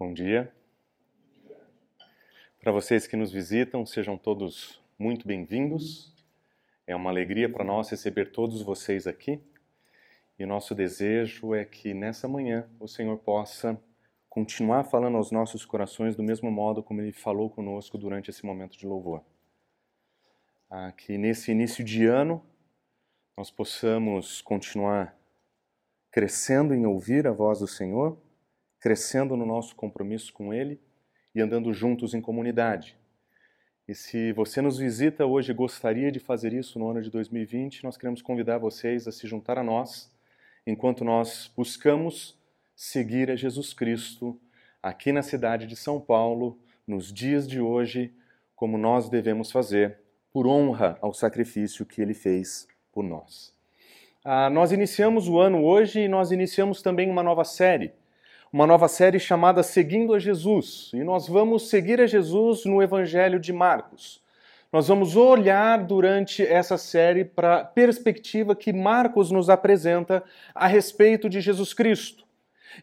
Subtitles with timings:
[0.00, 0.50] Bom dia.
[2.58, 6.16] Para vocês que nos visitam, sejam todos muito bem-vindos.
[6.86, 9.38] É uma alegria para nós receber todos vocês aqui.
[10.38, 13.78] E nosso desejo é que nessa manhã o Senhor possa
[14.26, 18.78] continuar falando aos nossos corações do mesmo modo como Ele falou conosco durante esse momento
[18.78, 19.22] de louvor.
[20.70, 22.42] Ah, que nesse início de ano
[23.36, 25.14] nós possamos continuar
[26.10, 28.18] crescendo em ouvir a voz do Senhor,
[28.80, 30.80] crescendo no nosso compromisso com Ele
[31.34, 32.96] e andando juntos em comunidade.
[33.86, 37.84] E se você nos visita hoje e gostaria de fazer isso no ano de 2020,
[37.84, 40.10] nós queremos convidar vocês a se juntar a nós
[40.66, 42.38] enquanto nós buscamos
[42.74, 44.40] seguir a Jesus Cristo
[44.82, 48.14] aqui na cidade de São Paulo, nos dias de hoje,
[48.54, 49.98] como nós devemos fazer,
[50.32, 53.54] por honra ao sacrifício que ele fez por nós.
[54.24, 57.92] Ah, nós iniciamos o ano hoje e nós iniciamos também uma nova série,
[58.52, 60.90] uma nova série chamada Seguindo a Jesus.
[60.92, 64.20] E nós vamos seguir a Jesus no Evangelho de Marcos.
[64.72, 71.28] Nós vamos olhar durante essa série para a perspectiva que Marcos nos apresenta a respeito
[71.28, 72.24] de Jesus Cristo.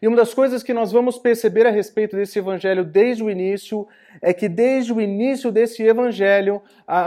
[0.00, 3.86] E uma das coisas que nós vamos perceber a respeito desse evangelho desde o início
[4.22, 6.62] é que desde o início desse evangelho,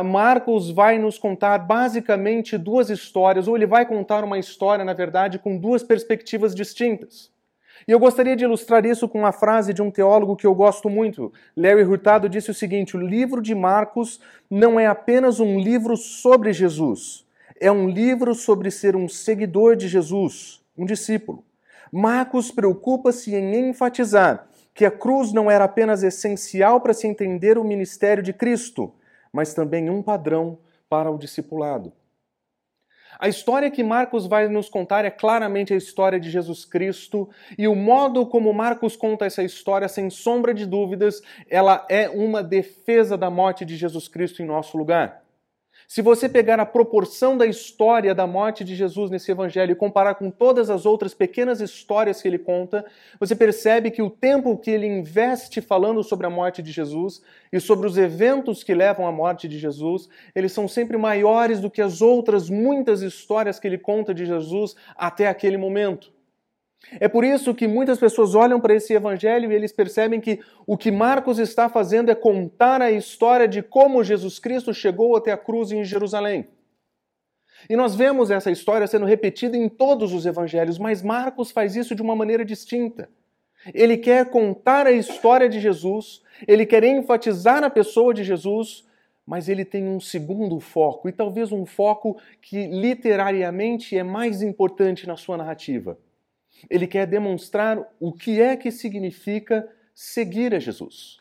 [0.06, 5.38] Marcos vai nos contar basicamente duas histórias, ou ele vai contar uma história, na verdade,
[5.38, 7.32] com duas perspectivas distintas.
[7.88, 10.90] E eu gostaria de ilustrar isso com uma frase de um teólogo que eu gosto
[10.90, 11.32] muito.
[11.56, 16.54] Larry Hurtado disse o seguinte: o livro de Marcos não é apenas um livro sobre
[16.54, 17.26] Jesus,
[17.60, 21.44] é um livro sobre ser um seguidor de Jesus, um discípulo.
[21.92, 27.64] Marcos preocupa-se em enfatizar que a cruz não era apenas essencial para se entender o
[27.64, 28.94] ministério de Cristo,
[29.34, 30.58] mas também um padrão
[30.90, 31.92] para o discipulado.
[33.20, 37.68] A história que Marcos vai nos contar é claramente a história de Jesus Cristo, e
[37.68, 43.18] o modo como Marcos conta essa história, sem sombra de dúvidas, ela é uma defesa
[43.18, 45.22] da morte de Jesus Cristo em nosso lugar.
[45.94, 50.16] Se você pegar a proporção da história da morte de Jesus nesse evangelho e comparar
[50.16, 52.86] com todas as outras pequenas histórias que ele conta,
[53.20, 57.22] você percebe que o tempo que ele investe falando sobre a morte de Jesus
[57.52, 61.70] e sobre os eventos que levam à morte de Jesus, eles são sempre maiores do
[61.70, 66.10] que as outras muitas histórias que ele conta de Jesus até aquele momento.
[67.00, 70.76] É por isso que muitas pessoas olham para esse evangelho e eles percebem que o
[70.76, 75.38] que Marcos está fazendo é contar a história de como Jesus Cristo chegou até a
[75.38, 76.48] cruz em Jerusalém.
[77.70, 81.94] E nós vemos essa história sendo repetida em todos os evangelhos, mas Marcos faz isso
[81.94, 83.08] de uma maneira distinta.
[83.74, 88.84] Ele quer contar a história de Jesus, ele quer enfatizar a pessoa de Jesus,
[89.26, 95.06] mas ele tem um segundo foco, e talvez um foco que literariamente é mais importante
[95.06, 95.96] na sua narrativa
[96.70, 101.20] ele quer demonstrar o que é que significa seguir a Jesus.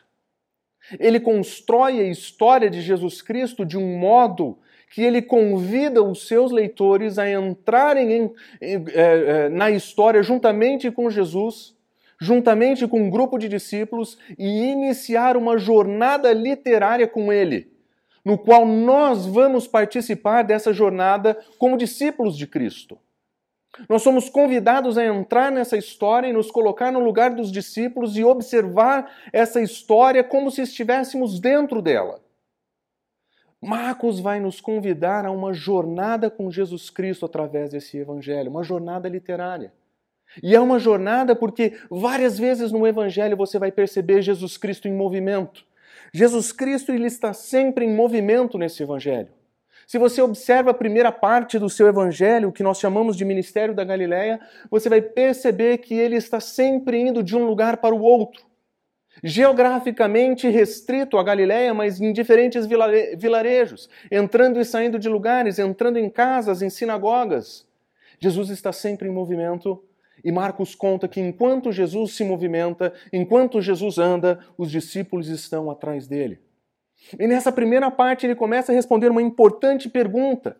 [0.99, 4.57] Ele constrói a história de Jesus Cristo de um modo
[4.91, 11.09] que ele convida os seus leitores a entrarem em, em, é, na história juntamente com
[11.09, 11.73] Jesus,
[12.19, 17.71] juntamente com um grupo de discípulos e iniciar uma jornada literária com ele,
[18.23, 22.99] no qual nós vamos participar dessa jornada como discípulos de Cristo.
[23.87, 28.23] Nós somos convidados a entrar nessa história e nos colocar no lugar dos discípulos e
[28.23, 32.21] observar essa história como se estivéssemos dentro dela.
[33.61, 39.07] Marcos vai nos convidar a uma jornada com Jesus Cristo através desse evangelho, uma jornada
[39.07, 39.71] literária.
[40.41, 44.93] E é uma jornada porque várias vezes no evangelho você vai perceber Jesus Cristo em
[44.93, 45.63] movimento.
[46.13, 49.29] Jesus Cristo ele está sempre em movimento nesse evangelho.
[49.91, 53.83] Se você observa a primeira parte do seu evangelho, que nós chamamos de ministério da
[53.83, 58.41] Galileia, você vai perceber que ele está sempre indo de um lugar para o outro.
[59.21, 62.65] Geograficamente restrito à Galileia, mas em diferentes
[63.17, 67.67] vilarejos, entrando e saindo de lugares, entrando em casas, em sinagogas.
[68.17, 69.83] Jesus está sempre em movimento
[70.23, 76.07] e Marcos conta que enquanto Jesus se movimenta, enquanto Jesus anda, os discípulos estão atrás
[76.07, 76.39] dele.
[77.19, 80.57] E nessa primeira parte ele começa a responder uma importante pergunta.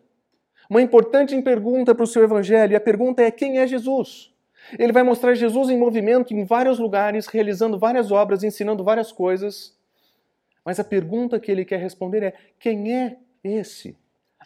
[0.69, 2.73] Uma importante pergunta para o seu evangelho.
[2.73, 4.31] E a pergunta é: quem é Jesus?
[4.77, 9.75] Ele vai mostrar Jesus em movimento em vários lugares, realizando várias obras, ensinando várias coisas.
[10.63, 13.97] Mas a pergunta que ele quer responder é: quem é esse?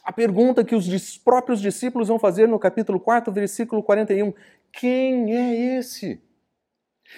[0.03, 4.33] A pergunta que os próprios discípulos vão fazer no capítulo 4, versículo 41.
[4.71, 6.21] Quem é esse?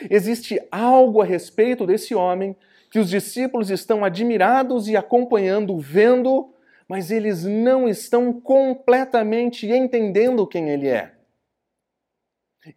[0.10, 2.56] Existe algo a respeito desse homem
[2.90, 6.54] que os discípulos estão admirados e acompanhando, vendo,
[6.88, 11.14] mas eles não estão completamente entendendo quem ele é.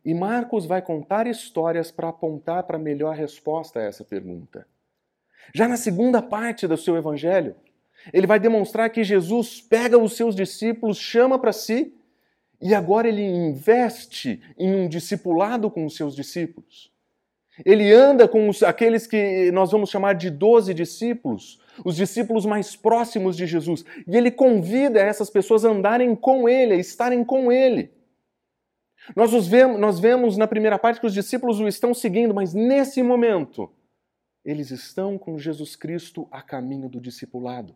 [0.04, 4.66] E Marcos vai contar histórias para apontar para a melhor resposta a essa pergunta.
[5.54, 7.56] Já na segunda parte do seu evangelho,
[8.12, 11.94] ele vai demonstrar que Jesus pega os seus discípulos, chama para si
[12.60, 16.92] e agora ele investe em um discipulado com os seus discípulos.
[17.64, 22.76] Ele anda com os, aqueles que nós vamos chamar de doze discípulos, os discípulos mais
[22.76, 23.84] próximos de Jesus.
[24.06, 27.90] E ele convida essas pessoas a andarem com ele, a estarem com ele.
[29.16, 33.02] Nós, vemos, nós vemos na primeira parte que os discípulos o estão seguindo, mas nesse
[33.02, 33.70] momento,
[34.44, 37.74] eles estão com Jesus Cristo a caminho do discipulado.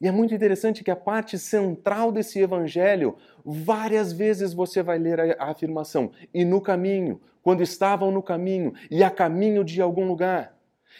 [0.00, 5.38] E é muito interessante que a parte central desse evangelho, várias vezes você vai ler
[5.38, 10.56] a, afirmação, e no caminho, quando estavam no caminho, e a caminho de algum lugar.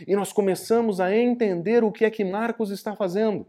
[0.07, 3.47] E nós começamos a entender o que é que Marcos está fazendo.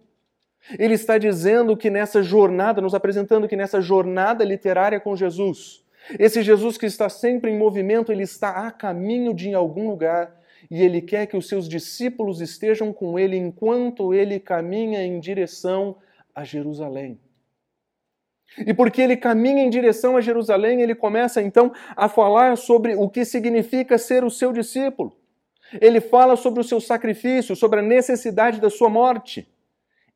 [0.77, 5.83] Ele está dizendo que nessa jornada, nos apresentando que nessa jornada literária com Jesus,
[6.19, 10.39] esse Jesus que está sempre em movimento, ele está a caminho de algum lugar
[10.69, 15.95] e ele quer que os seus discípulos estejam com ele enquanto ele caminha em direção
[16.33, 17.19] a Jerusalém.
[18.57, 23.09] E porque ele caminha em direção a Jerusalém, ele começa então a falar sobre o
[23.09, 25.15] que significa ser o seu discípulo.
[25.79, 29.47] Ele fala sobre o seu sacrifício, sobre a necessidade da sua morte.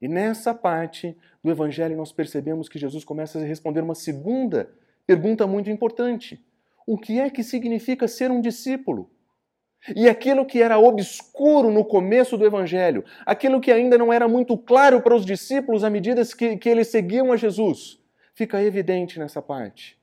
[0.02, 4.70] E nessa parte do Evangelho nós percebemos que Jesus começa a responder uma segunda
[5.08, 6.44] pergunta muito importante:
[6.86, 9.10] O que é que significa ser um discípulo?
[9.96, 14.58] E aquilo que era obscuro no começo do Evangelho, aquilo que ainda não era muito
[14.58, 18.00] claro para os discípulos à medida que, que eles seguiam a Jesus,
[18.36, 20.00] fica evidente nessa parte.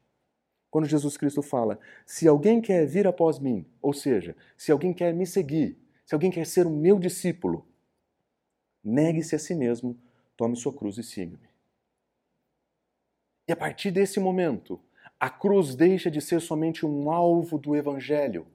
[0.71, 5.15] Quando Jesus Cristo fala: Se alguém quer vir após mim, ou seja, se alguém quer
[5.15, 7.65] me seguir, se alguém quer ser o meu discípulo,
[8.83, 9.97] negue-se a si mesmo,
[10.37, 11.49] tome sua cruz e siga-me.
[13.47, 14.81] E a partir desse momento,
[15.21, 18.47] a cruz deixa de ser somente um alvo do Evangelho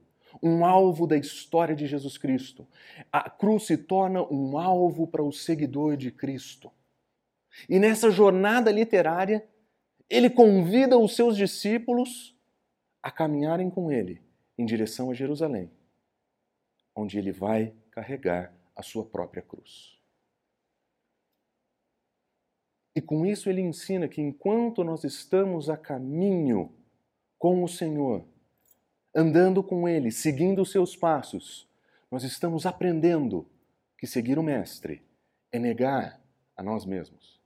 [0.42, 2.66] um alvo da história de Jesus Cristo.
[3.12, 6.70] A cruz se torna um alvo para o seguidor de Cristo.
[7.68, 9.44] E nessa jornada literária,
[10.08, 12.34] ele convida os seus discípulos
[13.02, 14.22] a caminharem com ele
[14.56, 15.70] em direção a Jerusalém,
[16.94, 19.98] onde ele vai carregar a sua própria cruz.
[22.94, 26.74] E com isso ele ensina que enquanto nós estamos a caminho
[27.38, 28.26] com o Senhor,
[29.14, 31.68] andando com Ele, seguindo os seus passos,
[32.10, 33.48] nós estamos aprendendo
[33.96, 35.02] que seguir o Mestre
[35.52, 36.20] é negar
[36.56, 37.37] a nós mesmos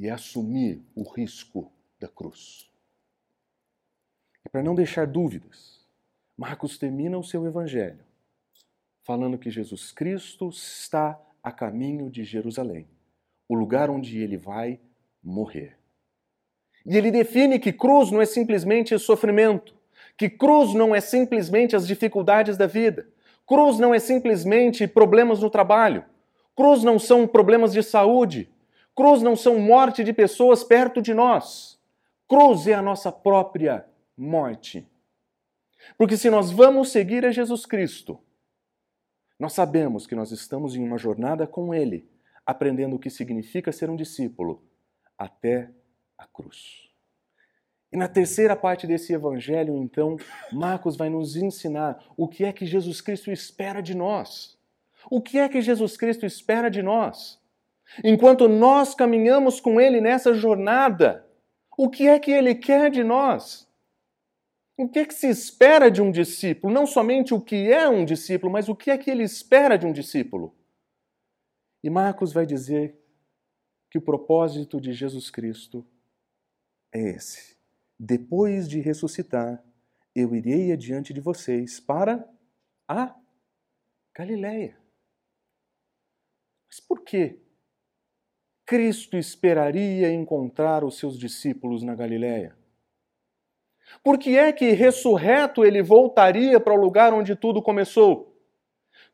[0.00, 1.70] e é assumir o risco
[2.00, 2.70] da cruz.
[4.42, 5.86] E para não deixar dúvidas,
[6.34, 8.00] Marcos termina o seu evangelho
[9.02, 12.86] falando que Jesus Cristo está a caminho de Jerusalém,
[13.46, 14.80] o lugar onde ele vai
[15.22, 15.76] morrer.
[16.86, 19.74] E ele define que cruz não é simplesmente sofrimento,
[20.16, 23.06] que cruz não é simplesmente as dificuldades da vida.
[23.46, 26.04] Cruz não é simplesmente problemas no trabalho.
[26.56, 28.48] Cruz não são problemas de saúde.
[29.00, 31.80] Cruz não são morte de pessoas perto de nós.
[32.28, 34.86] Cruz é a nossa própria morte.
[35.96, 38.20] Porque se nós vamos seguir a Jesus Cristo,
[39.38, 42.10] nós sabemos que nós estamos em uma jornada com Ele,
[42.44, 44.62] aprendendo o que significa ser um discípulo
[45.16, 45.70] até
[46.18, 46.90] a cruz.
[47.90, 50.18] E na terceira parte desse evangelho, então,
[50.52, 54.58] Marcos vai nos ensinar o que é que Jesus Cristo espera de nós.
[55.10, 57.39] O que é que Jesus Cristo espera de nós?
[58.04, 61.26] Enquanto nós caminhamos com Ele nessa jornada,
[61.76, 63.68] o que é que Ele quer de nós?
[64.78, 66.72] O que é que se espera de um discípulo?
[66.72, 69.84] Não somente o que é um discípulo, mas o que é que ele espera de
[69.84, 70.56] um discípulo?
[71.84, 72.98] E Marcos vai dizer
[73.90, 75.86] que o propósito de Jesus Cristo
[76.94, 77.60] é esse
[78.00, 79.62] depois de ressuscitar,
[80.14, 82.26] eu irei adiante de vocês para
[82.88, 83.14] a
[84.16, 84.80] Galiléia.
[86.66, 87.38] Mas por que
[88.70, 92.56] Cristo esperaria encontrar os seus discípulos na Galiléia?
[94.00, 98.32] Por que é que ressurreto ele voltaria para o lugar onde tudo começou?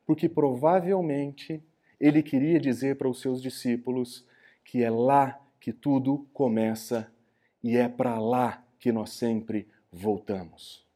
[0.05, 1.59] Porque provavelmente
[1.99, 4.23] ele queria dizer para os seus discípulos
[4.63, 7.11] que é lá que tudo começa
[7.63, 10.86] e é para lá que nós sempre voltamos.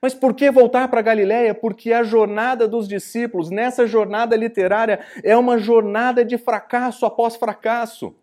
[0.00, 1.54] Mas por que voltar para Galiléia?
[1.54, 8.14] Porque a jornada dos discípulos, nessa jornada literária, é uma jornada de fracasso após fracasso.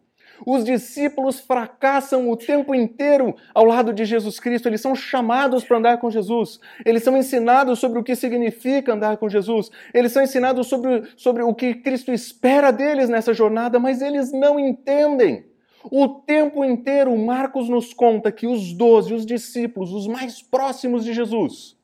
[0.46, 4.68] Os discípulos fracassam o tempo inteiro ao lado de Jesus Cristo.
[4.68, 6.60] Eles são chamados para andar com Jesus.
[6.86, 9.70] Eles são ensinados sobre o que significa andar com Jesus.
[9.94, 14.60] Eles são ensinados sobre, sobre o que Cristo espera deles nessa jornada, mas eles não
[14.60, 15.52] entendem.
[15.91, 21.13] O tempo inteiro, Marcos nos conta que os doze, os discípulos, os mais próximos de
[21.13, 21.77] Jesus,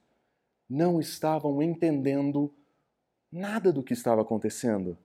[0.69, 2.53] não estavam entendendo
[3.31, 4.97] nada do que estava acontecendo.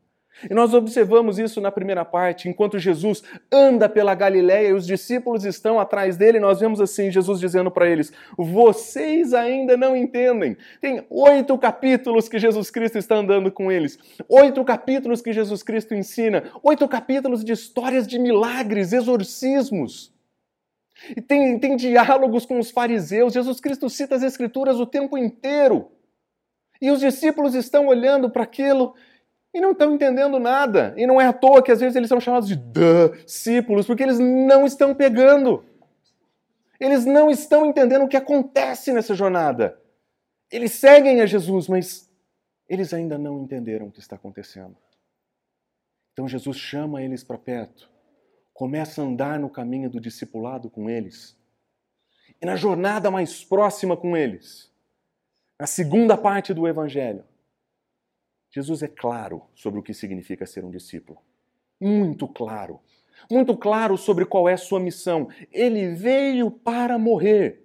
[0.51, 5.45] E nós observamos isso na primeira parte, enquanto Jesus anda pela Galiléia e os discípulos
[5.45, 10.57] estão atrás dele, nós vemos assim Jesus dizendo para eles: Vocês ainda não entendem.
[10.81, 13.99] Tem oito capítulos que Jesus Cristo está andando com eles,
[14.29, 20.13] oito capítulos que Jesus Cristo ensina, oito capítulos de histórias de milagres, exorcismos.
[21.17, 23.33] E tem, tem diálogos com os fariseus.
[23.33, 25.91] Jesus Cristo cita as Escrituras o tempo inteiro.
[26.81, 28.95] E os discípulos estão olhando para aquilo
[29.55, 30.93] e não estão entendendo nada.
[30.97, 34.19] E não é à toa que às vezes eles são chamados de discípulos, porque eles
[34.19, 35.65] não estão pegando.
[36.81, 39.81] Eles não estão entendendo o que acontece nessa jornada.
[40.51, 42.13] Eles seguem a Jesus, mas
[42.69, 44.77] eles ainda não entenderam o que está acontecendo.
[46.13, 47.89] Então Jesus chama eles para perto,
[48.53, 51.37] começa a andar no caminho do discipulado com eles.
[52.43, 54.71] E na jornada mais próxima com eles,
[55.59, 57.25] na segunda parte do Evangelho,
[58.55, 61.19] Jesus é claro sobre o que significa ser um discípulo.
[61.81, 62.79] Muito claro.
[63.29, 65.29] Muito claro sobre qual é a sua missão.
[65.51, 67.65] Ele veio para morrer.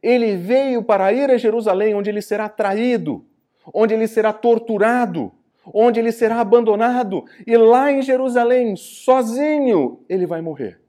[0.00, 3.26] Ele veio para ir a Jerusalém, onde ele será traído,
[3.74, 5.32] onde ele será torturado,
[5.66, 7.24] onde ele será abandonado.
[7.44, 10.80] E lá em Jerusalém, sozinho, ele vai morrer.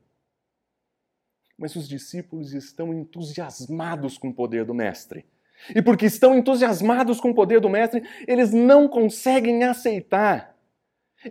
[1.57, 5.25] Mas os discípulos estão entusiasmados com o poder do Mestre.
[5.75, 10.55] E porque estão entusiasmados com o poder do Mestre, eles não conseguem aceitar.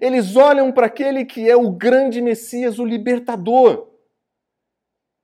[0.01, 3.89] Eles olham para aquele que é o grande Messias, o libertador.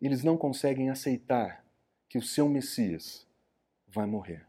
[0.00, 1.64] Eles não conseguem aceitar
[2.08, 3.26] que o seu Messias
[3.86, 4.44] vai morrer.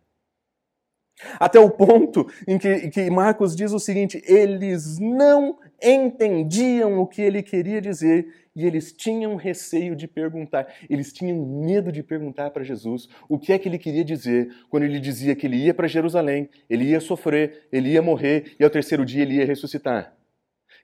[1.40, 7.08] Até o ponto em que, em que Marcos diz o seguinte: eles não entendiam o
[7.08, 12.50] que ele queria dizer e eles tinham receio de perguntar, eles tinham medo de perguntar
[12.50, 15.74] para Jesus o que é que ele queria dizer quando ele dizia que ele ia
[15.74, 20.16] para Jerusalém, ele ia sofrer, ele ia morrer e ao terceiro dia ele ia ressuscitar.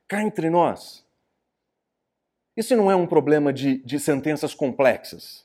[0.08, 1.04] Cá entre nós,
[2.56, 5.44] isso não é um problema de, de sentenças complexas.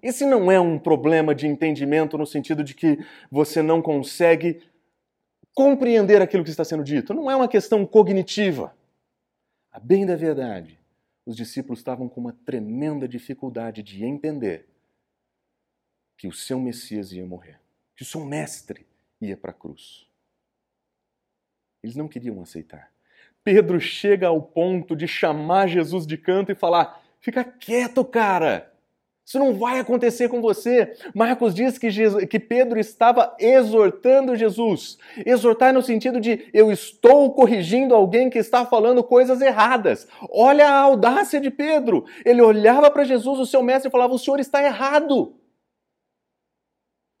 [0.00, 2.98] Esse não é um problema de entendimento no sentido de que
[3.30, 4.62] você não consegue
[5.58, 7.12] compreender aquilo que está sendo dito.
[7.12, 8.72] Não é uma questão cognitiva.
[9.72, 10.78] A bem da verdade,
[11.26, 14.68] os discípulos estavam com uma tremenda dificuldade de entender
[16.16, 17.58] que o seu Messias ia morrer,
[17.96, 18.86] que o seu mestre
[19.20, 20.06] ia para a cruz.
[21.82, 22.92] Eles não queriam aceitar.
[23.42, 28.72] Pedro chega ao ponto de chamar Jesus de canto e falar: fica quieto, cara.
[29.28, 30.96] Isso não vai acontecer com você.
[31.14, 34.96] Marcos diz que, Jesus, que Pedro estava exortando Jesus.
[35.18, 40.08] Exortar no sentido de eu estou corrigindo alguém que está falando coisas erradas.
[40.30, 42.06] Olha a audácia de Pedro.
[42.24, 45.36] Ele olhava para Jesus, o seu mestre, e falava: O senhor está errado.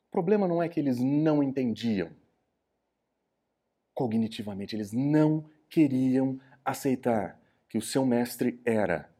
[0.06, 2.08] O problema não é que eles não entendiam
[3.92, 7.38] cognitivamente, eles não queriam aceitar
[7.68, 9.10] que o seu mestre era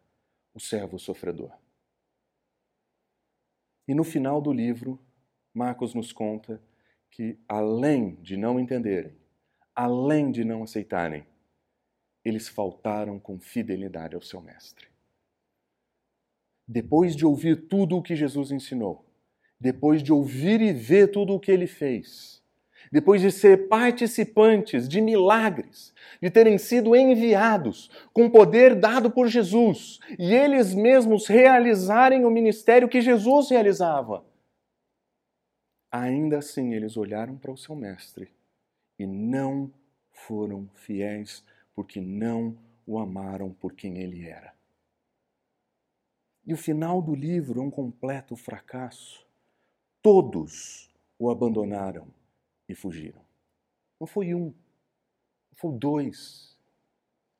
[0.54, 1.57] o servo sofredor.
[3.88, 5.00] E no final do livro,
[5.54, 6.62] Marcos nos conta
[7.10, 9.16] que, além de não entenderem,
[9.74, 11.26] além de não aceitarem,
[12.22, 14.88] eles faltaram com fidelidade ao seu Mestre.
[16.66, 19.06] Depois de ouvir tudo o que Jesus ensinou,
[19.58, 22.37] depois de ouvir e ver tudo o que ele fez,
[22.90, 29.98] depois de ser participantes de milagres, de terem sido enviados com poder dado por Jesus
[30.18, 34.24] e eles mesmos realizarem o ministério que Jesus realizava.
[35.90, 38.30] Ainda assim, eles olharam para o seu mestre
[38.98, 39.70] e não
[40.10, 44.52] foram fiéis porque não o amaram por quem ele era.
[46.46, 49.26] E o final do livro é um completo fracasso.
[50.02, 52.06] Todos o abandonaram
[52.68, 53.20] e fugiram.
[53.98, 56.56] Não foi um, não foi dois,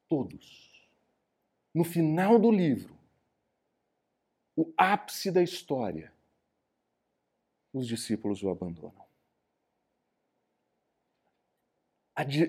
[0.08, 0.88] todos.
[1.75, 2.97] No final do livro,
[4.56, 6.12] o ápice da história,
[7.73, 9.06] os discípulos o abandonam.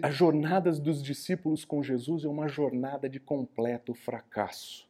[0.01, 4.89] A, jornada dos discípulos com Jesus é uma jornada de completo fracasso.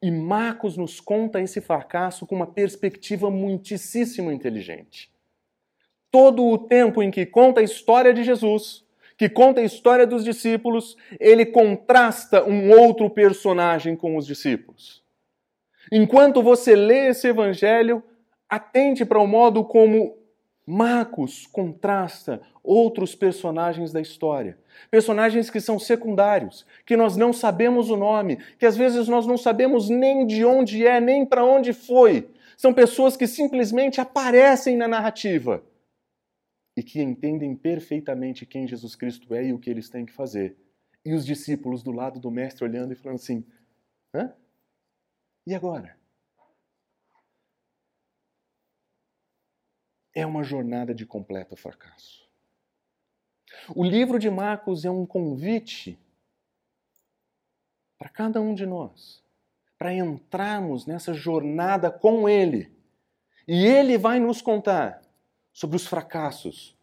[0.00, 5.10] E Marcos nos conta esse fracasso com uma perspectiva muitíssimo inteligente
[6.10, 8.84] todo o tempo em que conta a história de Jesus,
[9.16, 15.02] que conta a história dos discípulos, ele contrasta um outro personagem com os discípulos.
[15.90, 18.02] Enquanto você lê esse evangelho,
[18.48, 20.16] atente para o modo como
[20.64, 24.58] Marcos contrasta outros personagens da história.
[24.90, 29.38] Personagens que são secundários, que nós não sabemos o nome, que às vezes nós não
[29.38, 32.28] sabemos nem de onde é, nem para onde foi.
[32.56, 35.62] São pessoas que simplesmente aparecem na narrativa
[36.78, 40.56] e que entendem perfeitamente quem Jesus Cristo é e o que eles têm que fazer.
[41.04, 43.44] E os discípulos do lado do mestre olhando e falando assim:
[44.14, 44.32] hã?
[45.46, 45.98] E agora?
[50.20, 52.28] é uma jornada de completo fracasso.
[53.74, 55.96] O livro de Marcos é um convite
[57.96, 59.22] para cada um de nós,
[59.78, 62.72] para entrarmos nessa jornada com Ele.
[63.46, 65.00] E Ele vai nos contar
[65.58, 66.78] sobre os fracassos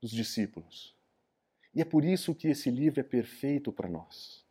[0.00, 0.94] dos discípulos.
[1.74, 4.44] E é por isso que esse livro é perfeito para nós.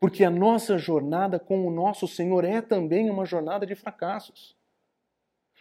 [0.00, 4.56] Porque a nossa jornada com o nosso Senhor é também uma jornada de fracassos.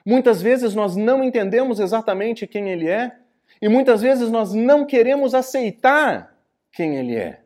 [0.04, 3.20] Muitas vezes nós não entendemos exatamente quem Ele é
[3.62, 6.36] e muitas vezes nós não queremos aceitar
[6.72, 7.44] quem Ele é.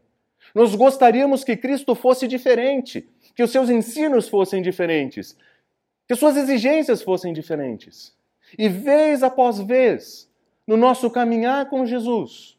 [0.53, 5.37] Nós gostaríamos que Cristo fosse diferente, que os seus ensinos fossem diferentes,
[6.07, 8.14] que suas exigências fossem diferentes.
[8.57, 10.31] E vez após vez,
[10.65, 12.57] no nosso caminhar com Jesus,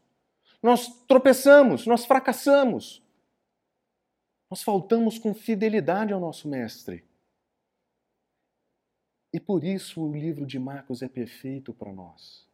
[0.62, 3.02] nós tropeçamos, nós fracassamos,
[4.50, 7.04] nós faltamos com fidelidade ao nosso Mestre.
[9.32, 12.46] E por isso o livro de Marcos é perfeito para nós.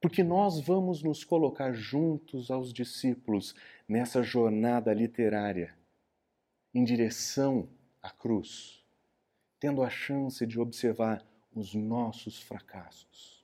[0.00, 3.54] Porque nós vamos nos colocar juntos aos discípulos
[3.88, 5.76] nessa jornada literária
[6.72, 7.68] em direção
[8.02, 8.82] à cruz,
[9.58, 13.40] tendo a chance de observar os nossos fracassos.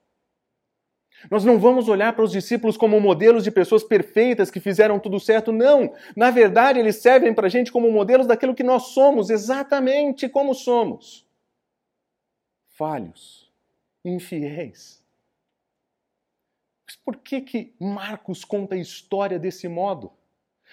[1.31, 5.19] Nós não vamos olhar para os discípulos como modelos de pessoas perfeitas que fizeram tudo
[5.19, 5.95] certo, não.
[6.15, 10.55] Na verdade, eles servem para a gente como modelos daquilo que nós somos, exatamente como
[10.55, 11.27] somos
[12.77, 13.51] falhos,
[14.05, 15.03] infiéis.
[16.87, 20.13] Mas por que, que Marcos conta a história desse modo?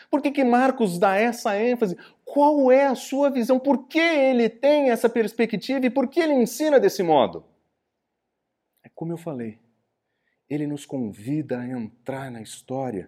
[0.10, 1.98] Por que, que Marcos dá essa ênfase?
[2.34, 3.60] Qual é a sua visão?
[3.60, 7.46] Por que ele tem essa perspectiva e por que ele ensina desse modo?
[8.84, 9.60] É como eu falei,
[10.50, 13.08] ele nos convida a entrar na história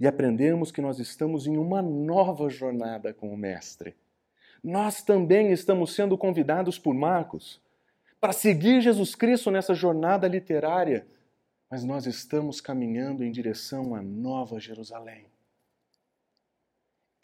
[0.00, 3.94] e aprendermos que nós estamos em uma nova jornada com o Mestre.
[4.62, 7.60] Nós também estamos sendo convidados por Marcos
[8.18, 11.06] para seguir Jesus Cristo nessa jornada literária,
[11.70, 15.33] mas nós estamos caminhando em direção à Nova Jerusalém.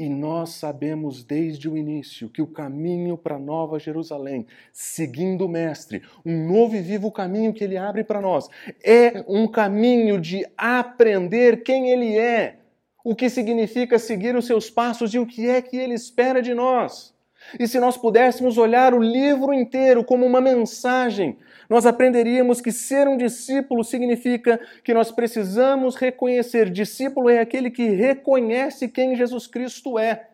[0.00, 6.00] E nós sabemos desde o início que o caminho para Nova Jerusalém, seguindo o Mestre,
[6.24, 8.48] um novo e vivo caminho que ele abre para nós,
[8.82, 12.60] é um caminho de aprender quem ele é,
[13.04, 16.54] o que significa seguir os seus passos e o que é que ele espera de
[16.54, 17.12] nós.
[17.58, 21.36] E se nós pudéssemos olhar o livro inteiro como uma mensagem,
[21.70, 27.88] nós aprenderíamos que ser um discípulo significa que nós precisamos reconhecer: discípulo é aquele que
[27.90, 30.28] reconhece quem Jesus Cristo é.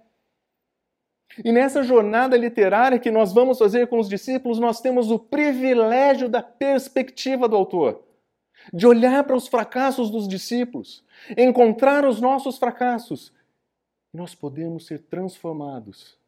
[1.44, 6.26] E nessa jornada literária que nós vamos fazer com os discípulos, nós temos o privilégio
[6.26, 8.02] da perspectiva do autor,
[8.72, 11.04] de olhar para os fracassos dos discípulos,
[11.36, 13.30] encontrar os nossos fracassos,
[14.14, 16.18] e nós podemos ser transformados.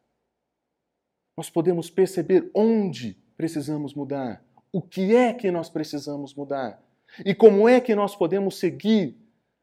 [1.35, 6.81] Nós podemos perceber onde precisamos mudar, o que é que nós precisamos mudar
[7.25, 9.15] e como é que nós podemos seguir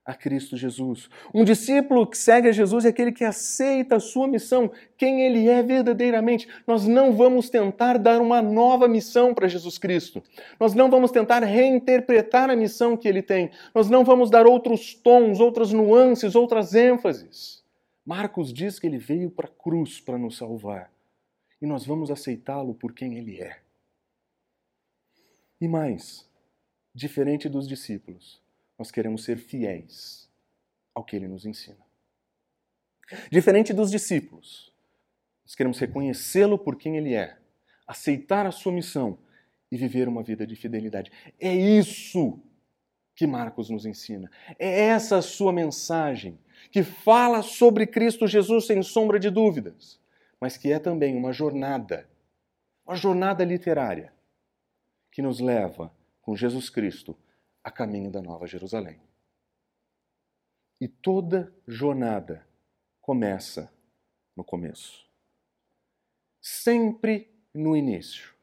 [0.06, 1.10] a Cristo Jesus.
[1.34, 5.48] Um discípulo que segue a Jesus é aquele que aceita a sua missão, quem ele
[5.48, 6.48] é verdadeiramente.
[6.64, 10.22] Nós não vamos tentar dar uma nova missão para Jesus Cristo.
[10.60, 13.50] Nós não vamos tentar reinterpretar a missão que ele tem.
[13.74, 17.64] Nós não vamos dar outros tons, outras nuances, outras ênfases.
[18.04, 20.88] Marcos diz que ele veio para a cruz para nos salvar
[21.60, 23.65] e nós vamos aceitá-lo por quem ele é.
[25.60, 26.28] E mais,
[26.94, 28.40] diferente dos discípulos,
[28.78, 30.28] nós queremos ser fiéis
[30.94, 31.84] ao que ele nos ensina.
[33.30, 34.72] Diferente dos discípulos,
[35.44, 37.38] nós queremos reconhecê-lo por quem ele é,
[37.86, 39.18] aceitar a sua missão
[39.70, 41.10] e viver uma vida de fidelidade.
[41.38, 42.40] É isso
[43.14, 44.30] que Marcos nos ensina.
[44.58, 46.38] É essa a sua mensagem
[46.70, 49.98] que fala sobre Cristo Jesus sem sombra de dúvidas
[50.40, 52.08] mas que é também uma jornada,
[52.86, 54.12] uma jornada literária,
[55.16, 57.16] que nos leva com Jesus Cristo
[57.64, 59.00] a caminho da Nova Jerusalém.
[60.78, 62.46] E toda jornada
[63.00, 63.72] começa
[64.36, 65.06] no começo.
[66.38, 68.34] Sempre no início.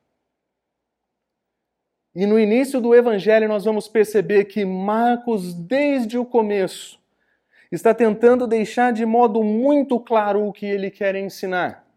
[2.15, 6.99] E no início do Evangelho nós vamos perceber que Marcos, desde o começo,
[7.71, 11.87] está tentando deixar de modo muito claro o que ele quer ensinar.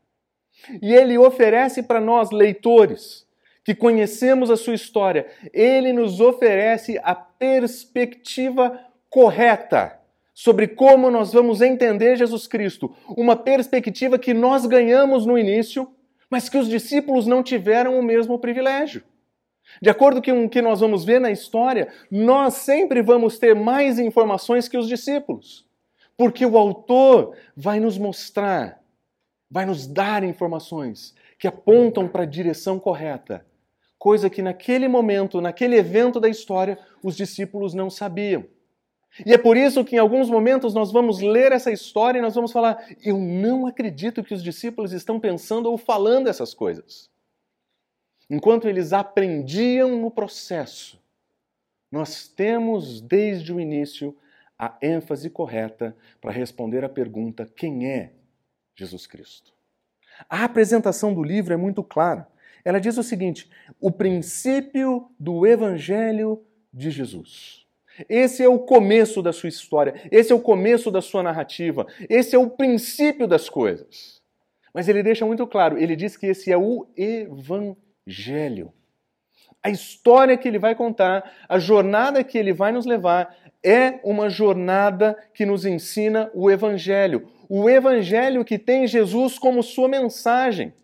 [0.82, 3.25] E ele oferece para nós, leitores,
[3.66, 9.98] que conhecemos a sua história, ele nos oferece a perspectiva correta
[10.32, 12.94] sobre como nós vamos entender Jesus Cristo.
[13.08, 15.92] Uma perspectiva que nós ganhamos no início,
[16.30, 19.02] mas que os discípulos não tiveram o mesmo privilégio.
[19.82, 23.98] De acordo com o que nós vamos ver na história, nós sempre vamos ter mais
[23.98, 25.66] informações que os discípulos,
[26.16, 28.80] porque o autor vai nos mostrar,
[29.50, 33.44] vai nos dar informações que apontam para a direção correta,
[33.98, 38.44] coisa que naquele momento, naquele evento da história, os discípulos não sabiam.
[39.24, 42.34] E é por isso que em alguns momentos nós vamos ler essa história e nós
[42.34, 47.10] vamos falar: eu não acredito que os discípulos estão pensando ou falando essas coisas
[48.28, 51.00] enquanto eles aprendiam no processo,
[51.90, 54.16] nós temos desde o início
[54.58, 58.12] a ênfase correta para responder à pergunta: quem é
[58.74, 59.52] Jesus Cristo?
[60.28, 62.26] A apresentação do livro é muito clara.
[62.66, 63.48] Ela diz o seguinte:
[63.80, 66.42] o princípio do Evangelho
[66.74, 67.64] de Jesus.
[68.08, 72.34] Esse é o começo da sua história, esse é o começo da sua narrativa, esse
[72.34, 74.20] é o princípio das coisas.
[74.74, 78.72] Mas ele deixa muito claro, ele diz que esse é o Evangelho.
[79.62, 84.28] A história que ele vai contar, a jornada que ele vai nos levar, é uma
[84.28, 87.28] jornada que nos ensina o Evangelho.
[87.48, 90.74] O Evangelho que tem Jesus como sua mensagem.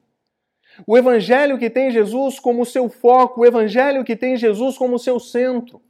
[0.87, 3.41] O Evangelho que tem Jesus como seu foco.
[3.41, 5.81] O Evangelho que tem Jesus como seu centro.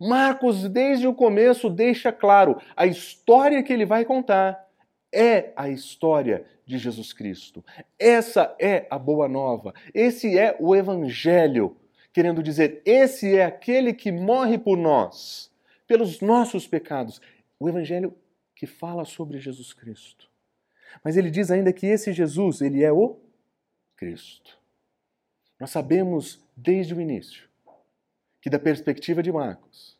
[0.00, 4.68] Marcos, desde o começo, deixa claro: a história que ele vai contar
[5.12, 7.64] é a história de Jesus Cristo.
[7.98, 9.74] Essa é a boa nova.
[9.92, 11.76] Esse é o Evangelho.
[12.12, 15.50] Querendo dizer, esse é aquele que morre por nós,
[15.86, 17.20] pelos nossos pecados.
[17.58, 18.14] O Evangelho
[18.54, 20.28] que fala sobre Jesus Cristo.
[21.04, 23.16] Mas ele diz ainda que esse Jesus, ele é o
[24.00, 24.58] Cristo.
[25.60, 27.46] Nós sabemos desde o início
[28.40, 29.98] que, da perspectiva de Marcos,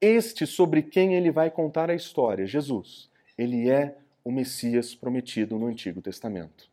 [0.00, 5.66] este sobre quem ele vai contar a história, Jesus, ele é o Messias prometido no
[5.66, 6.70] Antigo Testamento.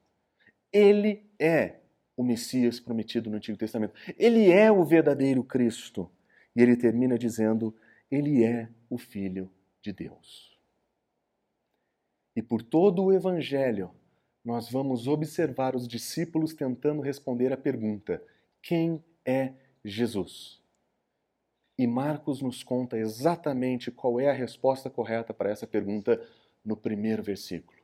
[0.72, 1.78] Ele é
[2.16, 3.96] o Messias prometido no Antigo Testamento.
[4.16, 6.10] Ele é o verdadeiro Cristo.
[6.56, 7.76] E ele termina dizendo:
[8.10, 10.56] Ele é o Filho de Deus.
[12.36, 13.92] E por todo o Evangelho,
[14.44, 18.22] nós vamos observar os discípulos tentando responder a pergunta:
[18.62, 19.54] quem é
[19.86, 20.60] Jesus?
[21.78, 26.22] E Marcos nos conta exatamente qual é a resposta correta para essa pergunta
[26.64, 27.80] no primeiro versículo.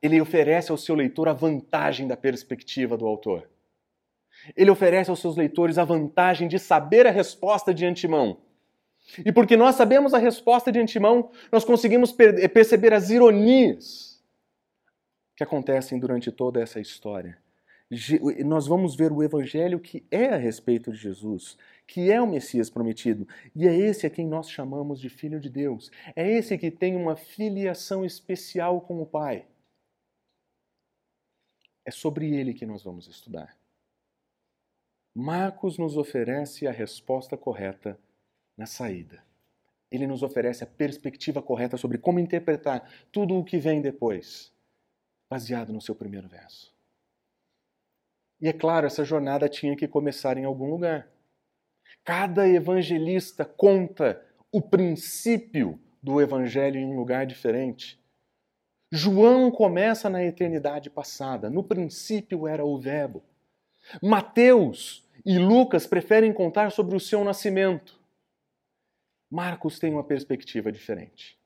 [0.00, 3.48] Ele oferece ao seu leitor a vantagem da perspectiva do autor.
[4.56, 8.38] Ele oferece aos seus leitores a vantagem de saber a resposta de antemão.
[9.24, 14.07] E porque nós sabemos a resposta de antemão, nós conseguimos perceber as ironias
[15.38, 17.38] que acontecem durante toda essa história
[18.44, 22.68] nós vamos ver o evangelho que é a respeito de Jesus, que é o Messias
[22.68, 25.90] prometido, e é esse a quem nós chamamos de Filho de Deus.
[26.14, 29.46] É esse que tem uma filiação especial com o Pai.
[31.84, 33.56] É sobre ele que nós vamos estudar.
[35.14, 37.98] Marcos nos oferece a resposta correta
[38.54, 39.24] na saída.
[39.90, 44.52] Ele nos oferece a perspectiva correta sobre como interpretar tudo o que vem depois,
[45.28, 46.72] baseado no seu primeiro verso.
[48.40, 51.08] E é claro, essa jornada tinha que começar em algum lugar.
[52.04, 58.00] Cada evangelista conta o princípio do evangelho em um lugar diferente.
[58.90, 61.50] João começa na eternidade passada.
[61.50, 63.22] No princípio era o Verbo.
[64.02, 67.98] Mateus e Lucas preferem contar sobre o seu nascimento.
[69.30, 71.38] Marcos tem uma perspectiva diferente.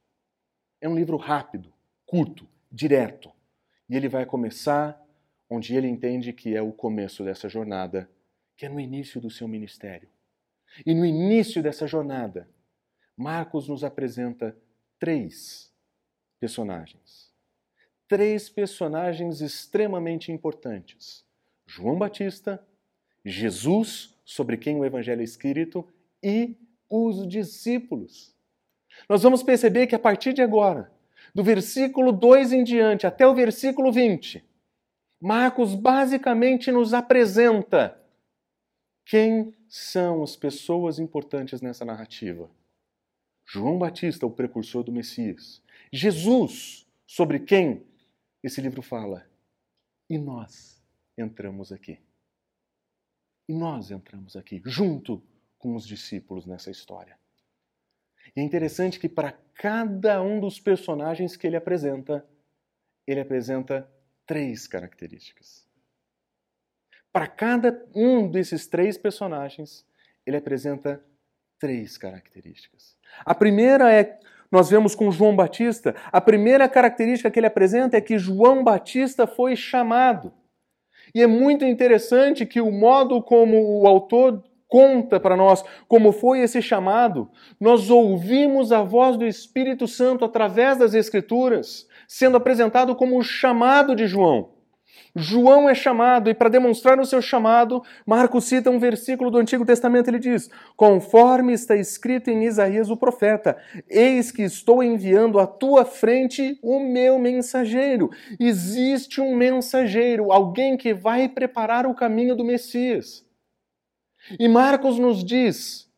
[0.81, 1.73] É um livro rápido,
[2.07, 3.33] curto, direto.
[3.93, 4.99] E ele vai começar
[5.51, 8.11] onde ele entende que é o começo dessa jornada,
[8.57, 10.09] que é no início do seu ministério.
[10.87, 12.49] E no início dessa jornada,
[13.15, 14.57] Marcos nos apresenta
[14.99, 15.71] três
[16.41, 17.31] personagens.
[18.09, 21.23] Três personagens extremamente importantes:
[21.67, 22.67] João Batista,
[23.23, 25.87] Jesus, sobre quem o evangelho é escrito,
[26.23, 26.57] e
[26.89, 28.35] os discípulos.
[29.07, 30.91] Nós vamos perceber que a partir de agora,
[31.35, 34.45] do versículo 2 em diante até o versículo 20,
[35.21, 37.99] Marcos basicamente nos apresenta
[39.05, 42.51] quem são as pessoas importantes nessa narrativa.
[43.47, 45.63] João Batista, o precursor do Messias.
[45.93, 47.87] Jesus, sobre quem
[48.43, 49.27] esse livro fala.
[50.11, 50.83] E nós
[51.17, 51.99] entramos aqui.
[53.49, 55.23] E nós entramos aqui, junto
[55.59, 57.19] com os discípulos nessa história.
[58.37, 62.25] E é interessante que para cada um dos personagens que ele apresenta,
[63.07, 63.89] ele apresenta
[64.27, 65.67] três características.
[67.13, 69.87] Para cada um desses três personagens,
[70.27, 71.05] ele apresenta
[71.59, 72.97] três características.
[73.25, 74.19] A primeira é,
[74.51, 79.27] nós vemos com João Batista, a primeira característica que ele apresenta é que João Batista
[79.27, 80.33] foi chamado.
[81.15, 86.41] E é muito interessante que o modo como o autor conta para nós como foi
[86.41, 87.29] esse chamado,
[87.61, 93.95] nós ouvimos a voz do Espírito Santo através das Escrituras, sendo apresentado como o chamado
[93.95, 94.49] de João.
[95.15, 99.67] João é chamado, e para demonstrar o seu chamado, Marcos cita um versículo do Antigo
[99.67, 100.09] Testamento.
[100.09, 103.59] Ele diz: Conforme está escrito em Isaías o profeta,
[103.91, 108.09] eis que estou enviando à tua frente o meu mensageiro.
[108.41, 113.23] Existe um mensageiro, alguém que vai preparar o caminho do Messias.
[114.39, 115.89] E Marcos nos diz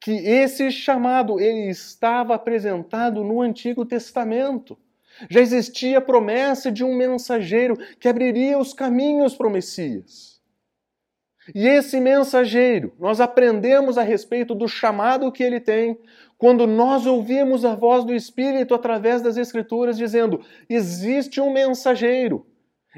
[0.00, 4.76] que esse chamado ele estava apresentado no Antigo Testamento.
[5.30, 10.40] Já existia a promessa de um mensageiro que abriria os caminhos para o Messias.
[11.54, 15.98] E esse mensageiro, nós aprendemos a respeito do chamado que ele tem
[16.38, 22.46] quando nós ouvimos a voz do Espírito através das Escrituras dizendo: existe um mensageiro,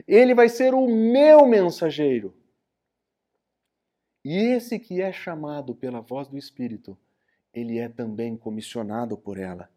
[0.06, 2.34] ele vai ser o meu mensageiro.
[4.24, 6.96] E esse que é chamado pela voz do Espírito,
[7.52, 9.68] ele é também comissionado por ela.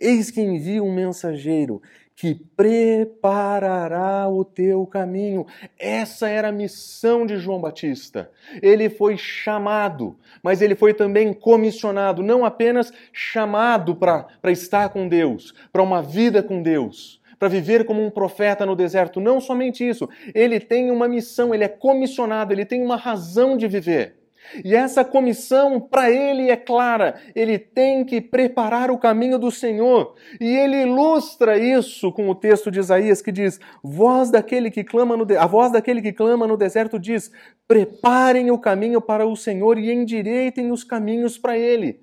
[0.00, 1.82] Eis que envia um mensageiro
[2.16, 5.46] que preparará o teu caminho.
[5.78, 8.30] Essa era a missão de João Batista.
[8.62, 15.52] Ele foi chamado, mas ele foi também comissionado, não apenas chamado para estar com Deus,
[15.70, 19.20] para uma vida com Deus, para viver como um profeta no deserto.
[19.20, 23.68] Não somente isso, ele tem uma missão, ele é comissionado, ele tem uma razão de
[23.68, 24.24] viver.
[24.62, 30.14] E essa comissão para ele é clara, ele tem que preparar o caminho do Senhor.
[30.40, 35.16] E ele ilustra isso com o texto de Isaías que diz: voz daquele que clama
[35.16, 35.36] no de...
[35.36, 37.32] A voz daquele que clama no deserto diz:
[37.66, 42.00] Preparem o caminho para o Senhor e endireitem os caminhos para ele.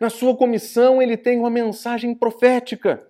[0.00, 3.06] Na sua comissão, ele tem uma mensagem profética.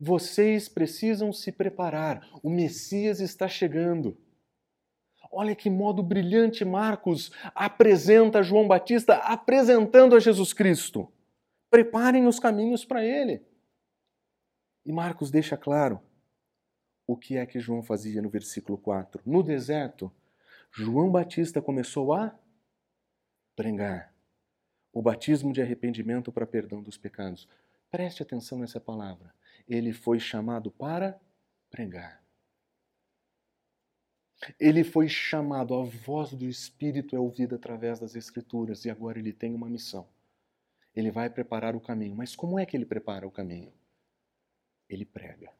[0.00, 2.28] Vocês precisam se preparar.
[2.42, 4.16] O Messias está chegando.
[5.30, 11.12] Olha que modo brilhante Marcos apresenta João Batista apresentando a Jesus Cristo.
[11.68, 13.42] Preparem os caminhos para ele.
[14.86, 16.00] E Marcos deixa claro
[17.06, 19.20] o que é que João fazia no versículo 4.
[19.26, 20.12] No deserto,
[20.70, 22.38] João Batista começou a
[23.56, 24.14] pregar
[24.92, 27.48] o batismo de arrependimento para perdão dos pecados.
[27.90, 29.34] Preste atenção nessa palavra
[29.68, 31.20] ele foi chamado para
[31.70, 32.22] pregar.
[34.58, 39.32] Ele foi chamado, a voz do Espírito é ouvida através das Escrituras e agora ele
[39.32, 40.08] tem uma missão.
[40.94, 42.16] Ele vai preparar o caminho.
[42.16, 43.72] Mas como é que ele prepara o caminho?
[44.88, 45.52] Ele prega.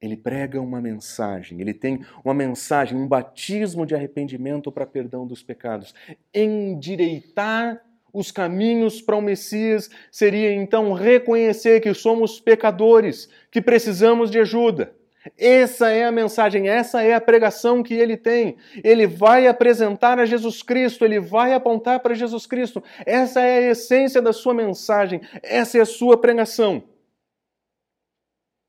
[0.00, 5.42] Ele prega uma mensagem, ele tem uma mensagem, um batismo de arrependimento para perdão dos
[5.42, 5.94] pecados.
[6.32, 7.82] Endireitar
[8.14, 14.94] os caminhos para o Messias seria então reconhecer que somos pecadores, que precisamos de ajuda.
[15.36, 18.56] Essa é a mensagem, essa é a pregação que ele tem.
[18.84, 22.82] Ele vai apresentar a Jesus Cristo, ele vai apontar para Jesus Cristo.
[23.04, 26.84] Essa é a essência da sua mensagem, essa é a sua pregação.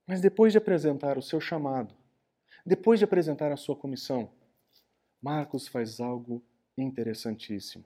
[0.07, 1.93] Mas depois de apresentar o seu chamado,
[2.65, 4.31] depois de apresentar a sua comissão,
[5.21, 6.43] Marcos faz algo
[6.77, 7.85] interessantíssimo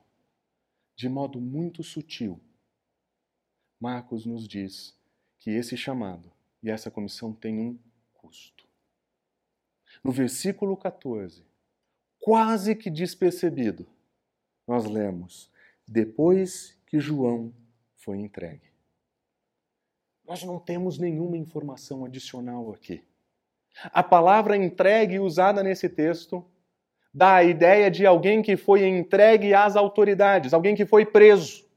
[0.99, 2.41] de modo muito sutil,
[3.79, 4.93] Marcos nos diz
[5.37, 6.29] que esse chamado
[6.61, 7.79] e essa comissão têm um
[8.11, 8.67] custo.
[10.03, 11.45] No versículo 14,
[12.19, 13.87] quase que despercebido,
[14.67, 15.49] nós lemos:
[15.87, 17.53] depois que João
[17.95, 18.69] foi entregue.
[20.25, 23.05] Nós não temos nenhuma informação adicional aqui.
[23.85, 26.45] A palavra entregue usada nesse texto
[27.13, 31.67] dá a ideia de alguém que foi entregue às autoridades, alguém que foi preso.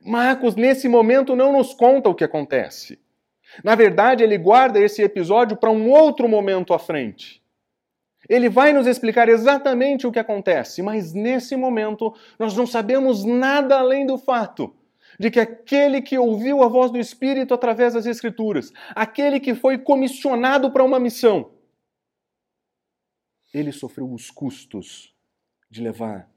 [0.00, 2.98] Marcos, nesse momento, não nos conta o que acontece.
[3.62, 7.42] Na verdade, ele guarda esse episódio para um outro momento à frente.
[8.28, 13.78] Ele vai nos explicar exatamente o que acontece, mas nesse momento nós não sabemos nada
[13.78, 14.74] além do fato
[15.18, 19.76] de que aquele que ouviu a voz do Espírito através das Escrituras, aquele que foi
[19.76, 21.50] comissionado para uma missão,
[23.52, 25.14] ele sofreu os custos
[25.70, 26.30] de levar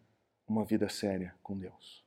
[0.48, 2.06] uma vida séria com Deus.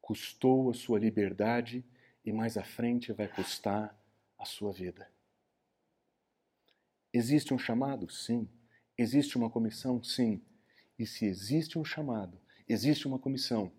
[0.00, 1.84] Custou a sua liberdade
[2.24, 3.98] e mais à frente vai custar
[4.38, 5.10] a sua vida.
[7.12, 8.10] Existe um chamado?
[8.10, 8.48] Sim.
[8.96, 10.02] Existe uma comissão?
[10.02, 10.42] Sim.
[10.98, 13.72] E se existe um chamado, existe uma comissão,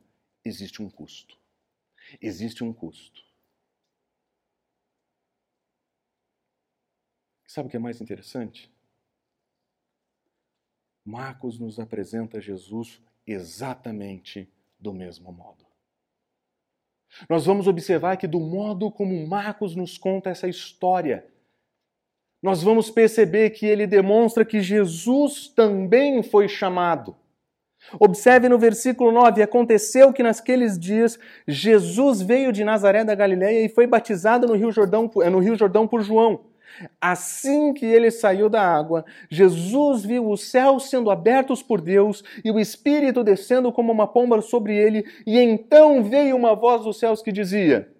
[0.43, 1.37] existe um custo.
[2.21, 3.25] Existe um custo.
[7.45, 8.71] Sabe o que é mais interessante?
[11.07, 15.65] Marcos nos apresenta Jesus exatamente do mesmo modo.
[17.29, 21.25] Nós vamos observar que, do modo como Marcos nos conta essa história,
[22.43, 27.15] nós vamos perceber que ele demonstra que Jesus também foi chamado.
[27.97, 31.17] Observe no versículo 9: Aconteceu que naqueles dias
[31.47, 35.87] Jesus veio de Nazaré da Galiléia e foi batizado no Rio Jordão, no Rio Jordão
[35.87, 36.47] por João.
[36.99, 42.51] Assim que ele saiu da água, Jesus viu os céus sendo abertos por Deus e
[42.51, 47.21] o Espírito descendo como uma pomba sobre ele, e então veio uma voz dos céus
[47.21, 47.91] que dizia: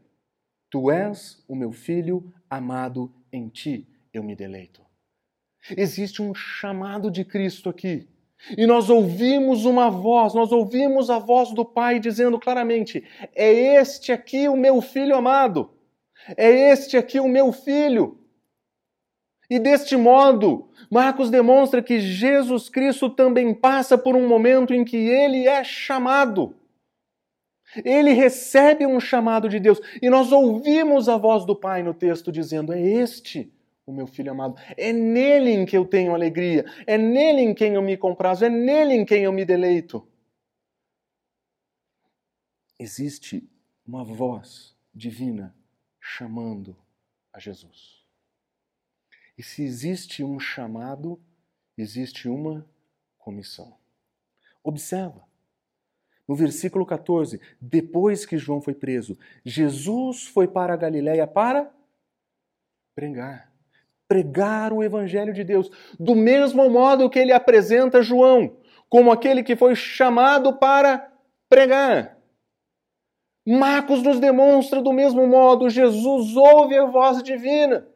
[0.70, 4.82] Tu és o meu filho amado, em ti eu me deleito.
[5.76, 8.08] Existe um chamado de Cristo aqui.
[8.56, 13.04] E nós ouvimos uma voz, nós ouvimos a voz do Pai dizendo claramente:
[13.36, 15.72] É este aqui o meu filho amado,
[16.36, 18.20] é este aqui o meu filho.
[19.50, 24.98] E deste modo, Marcos demonstra que Jesus Cristo também passa por um momento em que
[24.98, 26.56] ele é chamado.
[27.84, 29.80] Ele recebe um chamado de Deus.
[30.02, 33.52] E nós ouvimos a voz do Pai no texto dizendo: É este
[33.86, 34.56] o meu filho amado.
[34.76, 36.66] É nele em que eu tenho alegria.
[36.86, 38.46] É nele em quem eu me comprazo.
[38.46, 40.06] É nele em quem eu me deleito.
[42.80, 43.50] Existe
[43.86, 45.56] uma voz divina
[46.00, 46.76] chamando
[47.34, 47.97] a Jesus.
[49.38, 51.20] E se existe um chamado,
[51.78, 52.66] existe uma
[53.20, 53.78] comissão.
[54.64, 55.28] Observa.
[56.28, 61.72] No versículo 14, depois que João foi preso, Jesus foi para a Galiléia para
[62.96, 63.54] pregar.
[64.08, 65.70] Pregar o evangelho de Deus,
[66.00, 68.58] do mesmo modo que ele apresenta João,
[68.90, 71.14] como aquele que foi chamado para
[71.48, 72.18] pregar.
[73.46, 77.88] Marcos nos demonstra do mesmo modo, Jesus ouve a voz divina.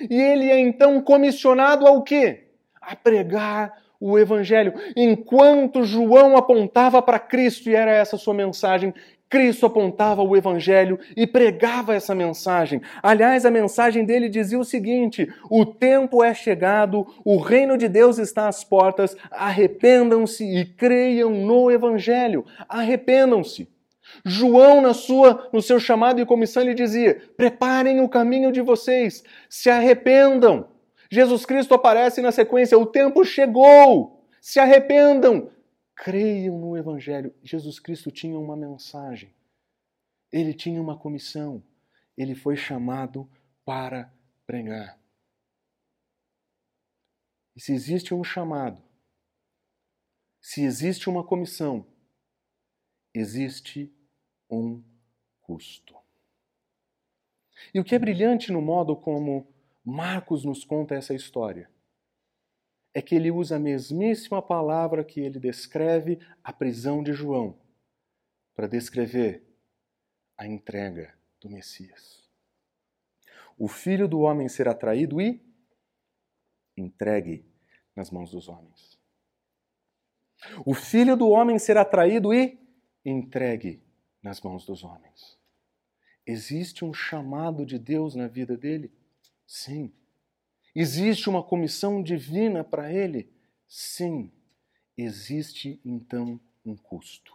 [0.00, 2.44] E ele é então comissionado ao quê?
[2.80, 4.74] A pregar o evangelho.
[4.96, 8.94] Enquanto João apontava para Cristo e era essa sua mensagem,
[9.28, 12.80] Cristo apontava o evangelho e pregava essa mensagem.
[13.02, 18.18] Aliás, a mensagem dele dizia o seguinte: o tempo é chegado, o reino de Deus
[18.18, 22.44] está às portas, arrependam-se e creiam no evangelho.
[22.68, 23.68] Arrependam-se.
[24.24, 29.22] João, na sua, no seu chamado e comissão, ele dizia: preparem o caminho de vocês,
[29.48, 30.68] se arrependam.
[31.10, 35.50] Jesus Cristo aparece na sequência: o tempo chegou, se arrependam,
[35.94, 37.34] creiam no Evangelho.
[37.42, 39.34] Jesus Cristo tinha uma mensagem,
[40.32, 41.62] ele tinha uma comissão,
[42.16, 43.28] ele foi chamado
[43.64, 44.12] para
[44.46, 44.98] pregar.
[47.56, 48.80] E se existe um chamado,
[50.40, 51.84] se existe uma comissão,
[53.12, 53.92] existe
[54.50, 54.82] um
[55.40, 55.96] custo.
[57.72, 59.46] E o que é brilhante no modo como
[59.84, 61.70] Marcos nos conta essa história
[62.94, 67.58] é que ele usa a mesmíssima palavra que ele descreve a prisão de João
[68.54, 69.44] para descrever
[70.36, 72.28] a entrega do Messias.
[73.56, 75.42] O filho do homem será traído e
[76.76, 77.44] entregue
[77.94, 78.98] nas mãos dos homens.
[80.64, 82.58] O filho do homem será traído e
[83.04, 83.82] entregue
[84.22, 85.38] nas mãos dos homens.
[86.26, 88.92] Existe um chamado de Deus na vida dele?
[89.46, 89.92] Sim.
[90.74, 93.32] Existe uma comissão divina para ele?
[93.66, 94.30] Sim.
[94.96, 97.34] Existe então um custo.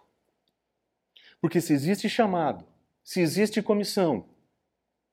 [1.41, 2.65] Porque se existe chamado,
[3.03, 4.25] se existe comissão,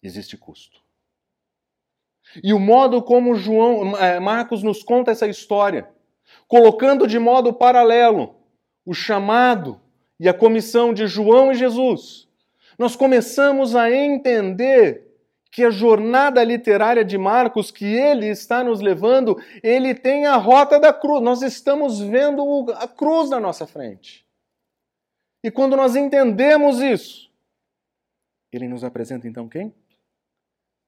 [0.03, 0.81] existe custo.
[2.43, 5.91] E o modo como João, eh, Marcos nos conta essa história,
[6.47, 8.37] colocando de modo paralelo
[8.85, 9.81] o chamado
[10.21, 12.29] e a comissão de João e Jesus,
[12.79, 15.11] nós começamos a entender
[15.51, 20.79] que a jornada literária de Marcos que ele está nos levando, ele tem a rota
[20.79, 21.23] da cruz.
[21.23, 24.25] Nós estamos vendo a cruz na nossa frente.
[25.43, 27.33] E quando nós entendemos isso,
[28.53, 29.75] ele nos apresenta então quem?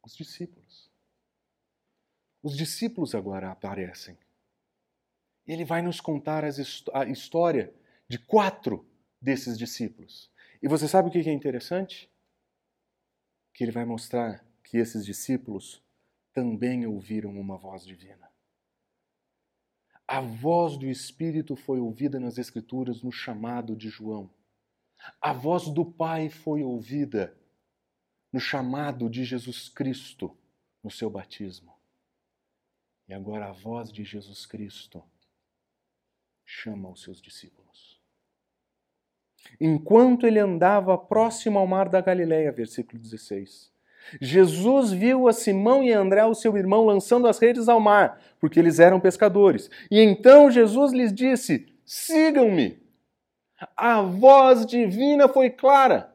[0.05, 0.91] Os discípulos.
[2.43, 4.17] Os discípulos agora aparecem.
[5.47, 7.73] Ele vai nos contar a história
[8.07, 8.87] de quatro
[9.23, 10.29] desses discípulos.
[10.61, 12.11] E você sabe o que é interessante?
[13.55, 15.81] Que ele vai mostrar que esses discípulos
[16.33, 18.31] também ouviram uma voz divina.
[20.09, 24.29] A voz do Espírito foi ouvida nas Escrituras no chamado de João.
[25.21, 27.37] A voz do Pai foi ouvida
[28.33, 30.37] no chamado de Jesus Cristo
[30.83, 31.73] no seu batismo.
[33.09, 35.03] E agora a voz de Jesus Cristo
[36.45, 37.62] chama os seus discípulos.
[39.61, 43.71] Enquanto ele andava próximo ao mar da Galileia, versículo 16,
[44.21, 48.21] Jesus viu a Simão e a André, o seu irmão, lançando as redes ao mar,
[48.41, 49.71] porque eles eram pescadores.
[49.91, 52.81] E então Jesus lhes disse: Sigam-me.
[53.77, 56.13] A voz divina foi clara.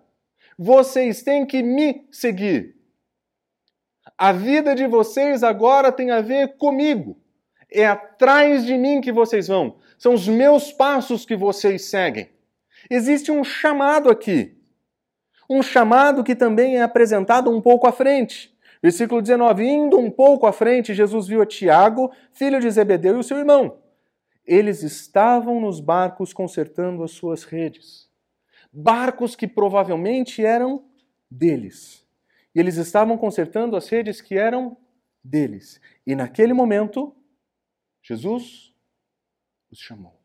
[0.57, 2.75] Vocês têm que me seguir.
[4.17, 7.17] A vida de vocês agora tem a ver comigo.
[7.71, 9.77] É atrás de mim que vocês vão.
[9.97, 12.29] São os meus passos que vocês seguem.
[12.89, 14.57] Existe um chamado aqui.
[15.49, 18.55] Um chamado que também é apresentado um pouco à frente.
[18.81, 23.19] Versículo 19: Indo um pouco à frente, Jesus viu a Tiago, filho de Zebedeu, e
[23.19, 23.79] o seu irmão.
[24.45, 28.09] Eles estavam nos barcos consertando as suas redes.
[28.71, 30.85] Barcos que provavelmente eram
[31.29, 32.05] deles.
[32.55, 34.77] E eles estavam consertando as redes que eram
[35.23, 35.81] deles.
[36.05, 37.15] E naquele momento,
[38.01, 38.73] Jesus
[39.69, 40.16] os chamou.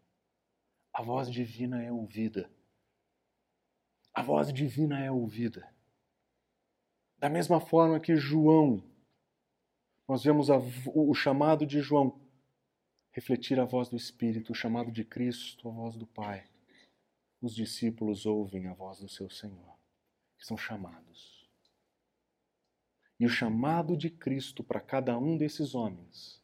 [0.93, 2.51] A voz divina é ouvida.
[4.15, 5.73] A voz divina é ouvida.
[7.17, 8.83] Da mesma forma que João,
[10.07, 10.59] nós vemos a,
[10.95, 12.21] o chamado de João
[13.13, 16.47] refletir a voz do Espírito, o chamado de Cristo, a voz do Pai.
[17.41, 19.79] Os discípulos ouvem a voz do seu Senhor,
[20.37, 21.49] que são chamados.
[23.19, 26.43] E o chamado de Cristo para cada um desses homens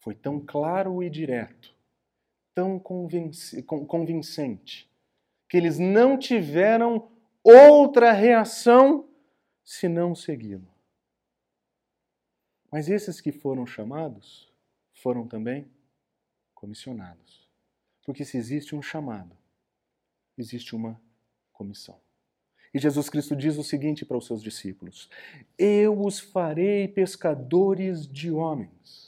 [0.00, 1.77] foi tão claro e direto,
[2.58, 4.90] tão convincente,
[5.48, 7.08] que eles não tiveram
[7.40, 9.08] outra reação
[9.64, 10.66] senão segui-lo.
[12.68, 14.52] Mas esses que foram chamados
[14.92, 15.70] foram também
[16.52, 17.48] comissionados.
[18.04, 19.38] Porque se existe um chamado,
[20.36, 21.00] existe uma
[21.52, 22.00] comissão.
[22.74, 25.08] E Jesus Cristo diz o seguinte para os seus discípulos:
[25.56, 29.07] Eu os farei pescadores de homens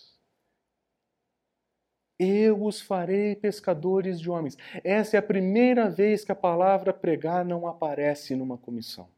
[2.21, 4.57] eu os farei pescadores de homens.
[4.85, 9.09] Essa é a primeira vez que a palavra pregar não aparece numa comissão.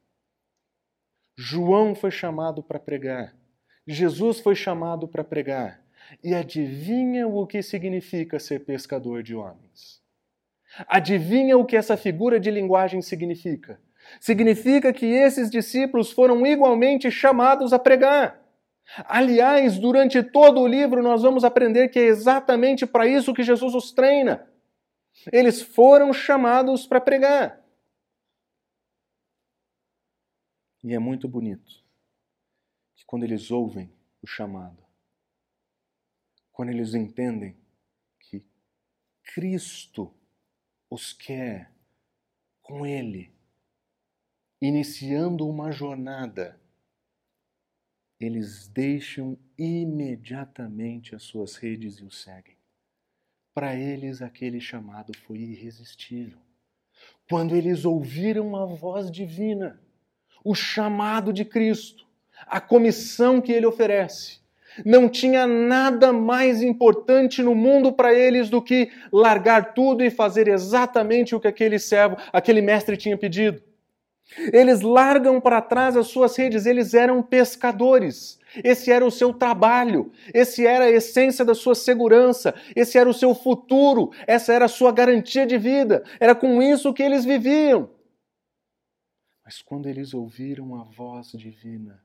[1.36, 3.34] João foi chamado para pregar.
[3.86, 5.82] Jesus foi chamado para pregar.
[6.22, 10.00] E adivinha o que significa ser pescador de homens?
[10.86, 13.80] Adivinha o que essa figura de linguagem significa?
[14.20, 18.41] Significa que esses discípulos foram igualmente chamados a pregar.
[19.06, 23.74] Aliás, durante todo o livro nós vamos aprender que é exatamente para isso que Jesus
[23.74, 24.48] os treina.
[25.32, 27.62] Eles foram chamados para pregar.
[30.82, 31.84] E é muito bonito
[32.96, 34.82] que quando eles ouvem o chamado,
[36.50, 37.56] quando eles entendem
[38.18, 38.44] que
[39.22, 40.12] Cristo
[40.90, 41.72] os quer
[42.60, 43.34] com Ele,
[44.60, 46.61] iniciando uma jornada
[48.24, 52.56] eles deixam imediatamente as suas redes e o seguem.
[53.54, 56.38] Para eles, aquele chamado foi irresistível.
[57.28, 59.80] Quando eles ouviram a voz divina,
[60.44, 62.06] o chamado de Cristo,
[62.46, 64.40] a comissão que ele oferece,
[64.84, 70.48] não tinha nada mais importante no mundo para eles do que largar tudo e fazer
[70.48, 73.62] exatamente o que aquele servo, aquele mestre tinha pedido.
[74.52, 78.38] Eles largam para trás as suas redes, eles eram pescadores.
[78.62, 83.14] Esse era o seu trabalho, esse era a essência da sua segurança, esse era o
[83.14, 86.04] seu futuro, essa era a sua garantia de vida.
[86.20, 87.90] Era com isso que eles viviam.
[89.44, 92.02] Mas quando eles ouviram a voz divina,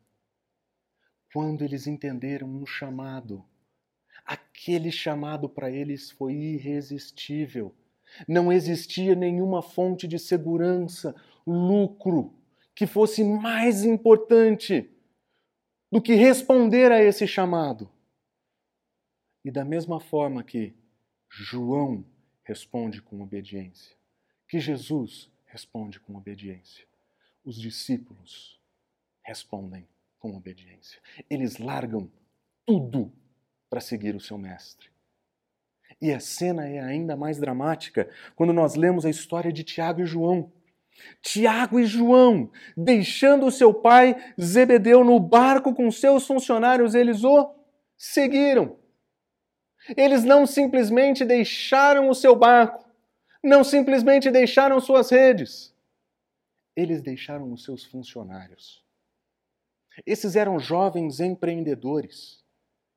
[1.34, 3.44] quando eles entenderam um chamado,
[4.26, 7.76] aquele chamado para eles foi irresistível.
[8.28, 11.14] Não existia nenhuma fonte de segurança
[11.52, 12.34] lucro
[12.76, 14.90] que fosse mais importante
[15.92, 17.90] do que responder a esse chamado.
[19.44, 20.76] E da mesma forma que
[21.30, 22.06] João
[22.44, 23.96] responde com obediência,
[24.48, 26.86] que Jesus responde com obediência,
[27.44, 28.60] os discípulos
[29.24, 29.88] respondem
[30.20, 31.02] com obediência.
[31.30, 32.12] Eles largam
[32.66, 33.12] tudo
[33.70, 34.90] para seguir o seu mestre.
[36.02, 40.06] E a cena é ainda mais dramática quando nós lemos a história de Tiago e
[40.06, 40.52] João.
[41.22, 47.54] Tiago e João, deixando o seu pai Zebedeu no barco com seus funcionários, eles o
[47.98, 48.78] seguiram.
[49.96, 52.86] Eles não simplesmente deixaram o seu barco,
[53.44, 55.74] não simplesmente deixaram suas redes,
[56.76, 58.84] eles deixaram os seus funcionários.
[60.06, 62.44] Esses eram jovens empreendedores,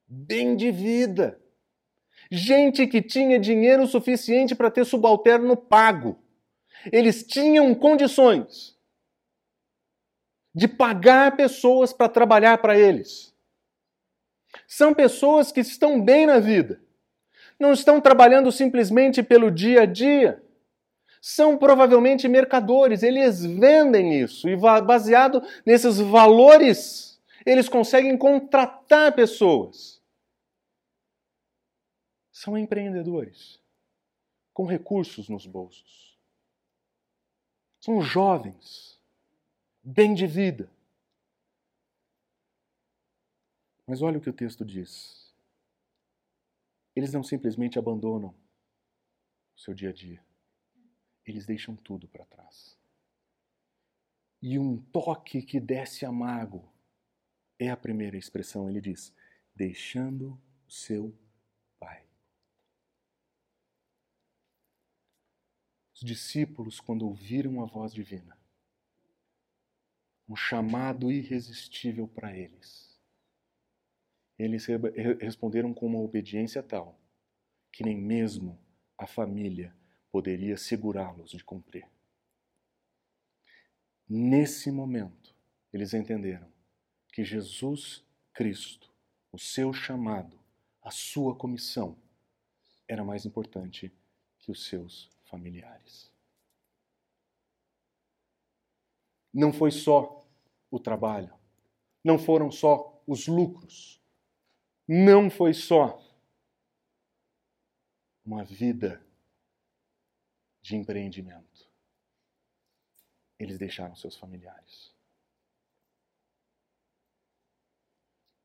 [0.07, 1.41] bem de vida,
[2.31, 6.19] gente que tinha dinheiro suficiente para ter subalterno pago
[6.93, 8.77] eles tinham condições
[10.55, 13.35] de pagar pessoas para trabalhar para eles.
[14.67, 16.81] São pessoas que estão bem na vida.
[17.59, 20.43] Não estão trabalhando simplesmente pelo dia a dia.
[21.23, 30.01] são provavelmente mercadores, eles vendem isso e baseado nesses valores, eles conseguem contratar pessoas.
[32.33, 33.61] São empreendedores
[34.55, 36.10] com recursos nos bolsos.
[37.81, 39.01] São jovens,
[39.83, 40.71] bem de vida.
[43.87, 45.35] Mas olha o que o texto diz.
[46.95, 48.35] Eles não simplesmente abandonam
[49.57, 50.23] o seu dia a dia
[51.31, 52.79] eles deixam tudo para trás.
[54.43, 56.69] E um toque que desce amargo
[57.59, 58.69] é a primeira expressão.
[58.69, 59.15] Ele diz:
[59.55, 61.15] deixando o seu
[61.79, 62.05] pai.
[66.01, 68.35] Os discípulos, quando ouviram a voz divina,
[70.27, 72.99] um chamado irresistível para eles,
[74.39, 74.65] eles
[75.21, 76.99] responderam com uma obediência tal
[77.71, 78.59] que nem mesmo
[78.97, 79.77] a família
[80.11, 81.87] poderia segurá-los de cumprir.
[84.09, 85.37] Nesse momento,
[85.71, 86.51] eles entenderam
[87.13, 88.91] que Jesus Cristo,
[89.31, 90.41] o seu chamado,
[90.81, 91.99] a sua comissão,
[92.89, 93.93] era mais importante
[94.39, 96.13] que os seus familiares.
[99.33, 100.27] Não foi só
[100.71, 101.33] o trabalho,
[102.05, 104.03] não foram só os lucros,
[104.87, 105.99] não foi só
[108.25, 109.05] uma vida
[110.61, 111.69] de empreendimento.
[113.39, 114.95] Eles deixaram seus familiares.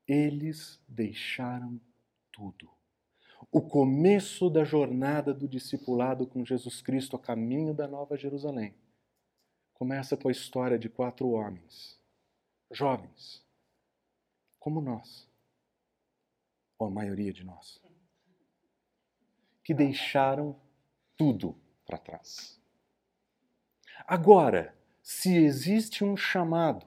[0.06, 1.80] Eles deixaram
[2.32, 2.75] tudo.
[3.50, 8.74] O começo da jornada do discipulado com Jesus Cristo a caminho da Nova Jerusalém
[9.72, 12.00] começa com a história de quatro homens,
[12.70, 13.44] jovens,
[14.58, 15.28] como nós,
[16.78, 17.80] ou a maioria de nós,
[19.62, 20.60] que deixaram
[21.16, 22.60] tudo para trás.
[24.06, 26.86] Agora, se existe um chamado,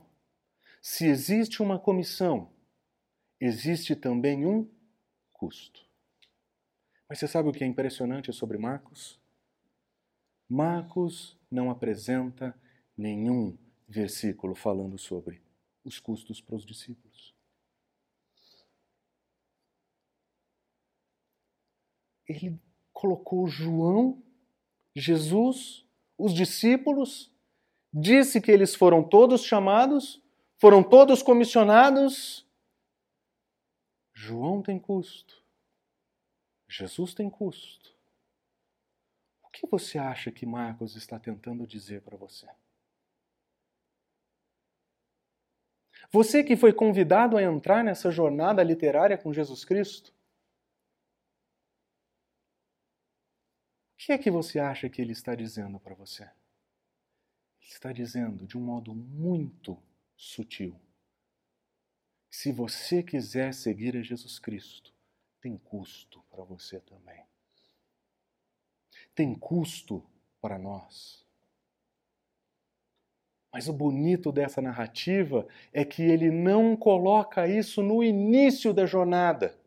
[0.82, 2.52] se existe uma comissão,
[3.40, 4.70] existe também um
[5.32, 5.89] custo.
[7.10, 9.20] Mas você sabe o que é impressionante sobre Marcos?
[10.48, 12.56] Marcos não apresenta
[12.96, 13.58] nenhum
[13.88, 15.42] versículo falando sobre
[15.84, 17.34] os custos para os discípulos.
[22.28, 22.60] Ele
[22.94, 24.22] colocou João
[24.96, 25.86] Jesus,
[26.18, 27.32] os discípulos,
[27.94, 30.22] disse que eles foram todos chamados,
[30.58, 32.46] foram todos comissionados.
[34.14, 35.39] João tem custo.
[36.70, 37.94] Jesus tem custo.
[39.44, 42.48] O que você acha que Marcos está tentando dizer para você?
[46.12, 50.14] Você que foi convidado a entrar nessa jornada literária com Jesus Cristo,
[54.10, 56.24] que é que você acha que ele está dizendo para você?
[56.24, 59.78] Ele está dizendo de um modo muito
[60.18, 60.82] sutil.
[62.28, 64.92] Se você quiser seguir a Jesus Cristo,
[65.42, 67.24] tem custo para você também.
[69.16, 70.04] Tem custo
[70.42, 71.26] para nós.
[73.52, 79.58] Mas o bonito dessa narrativa é que ele não coloca isso no início da jornada.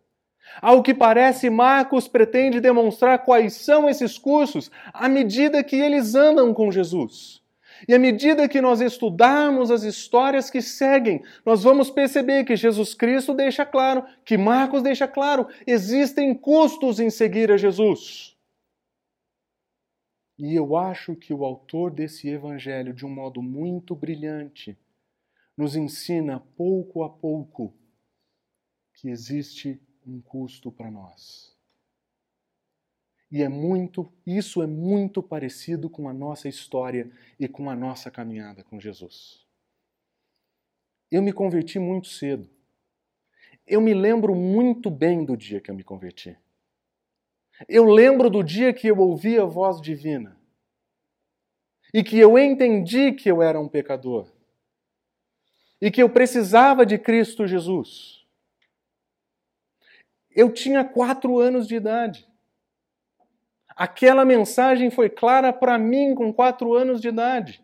[0.61, 6.53] Ao que parece, Marcos pretende demonstrar quais são esses cursos à medida que eles andam
[6.55, 7.42] com Jesus.
[7.87, 12.95] E à medida que nós estudarmos as histórias que seguem, nós vamos perceber que Jesus
[12.95, 18.37] Cristo deixa claro, que Marcos deixa claro, existem custos em seguir a Jesus.
[20.39, 24.77] E eu acho que o autor desse evangelho, de um modo muito brilhante,
[25.57, 27.73] nos ensina pouco a pouco
[28.95, 31.52] que existe um custo para nós.
[33.33, 37.11] E é muito, isso é muito parecido com a nossa história
[37.41, 39.47] e com a nossa caminhada com Jesus.
[41.11, 42.47] Eu me converti muito cedo.
[43.67, 46.37] Eu me lembro muito bem do dia que eu me converti.
[47.67, 50.39] Eu lembro do dia que eu ouvi a voz divina
[51.95, 54.31] e que eu entendi que eu era um pecador
[55.81, 58.27] e que eu precisava de Cristo Jesus.
[60.31, 62.31] Eu tinha quatro anos de idade.
[63.77, 67.63] Aquela mensagem foi clara para mim com quatro anos de idade.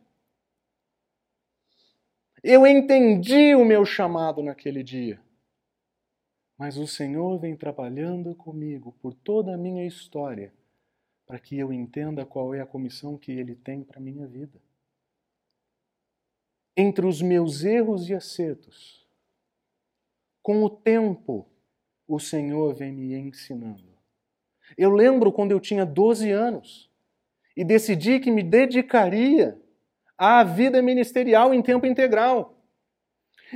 [2.43, 5.21] Eu entendi o meu chamado naquele dia.
[6.57, 10.53] Mas o Senhor vem trabalhando comigo por toda a minha história
[11.29, 14.59] para que eu entenda qual é a comissão que Ele tem para a minha vida.
[16.75, 19.07] Entre os meus erros e acertos,
[20.43, 21.47] com o tempo,
[22.07, 23.88] o Senhor vem me ensinando.
[24.79, 26.89] Eu lembro quando eu tinha 12 anos
[27.57, 29.61] e decidi que me dedicaria
[30.17, 32.55] à vida ministerial em tempo integral.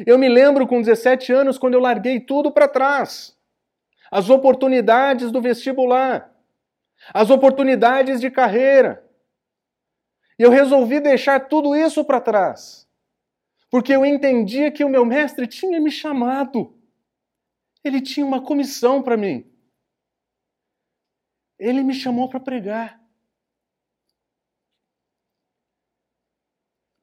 [0.04, 3.38] Eu me lembro com 17 anos quando eu larguei tudo para trás.
[4.10, 6.34] As oportunidades do vestibular,
[7.14, 9.08] as oportunidades de carreira.
[10.36, 12.88] Eu resolvi deixar tudo isso para trás.
[13.70, 16.74] Porque eu entendia que o meu mestre tinha me chamado.
[17.84, 19.51] Ele tinha uma comissão para mim.
[21.62, 23.00] Ele me chamou para pregar.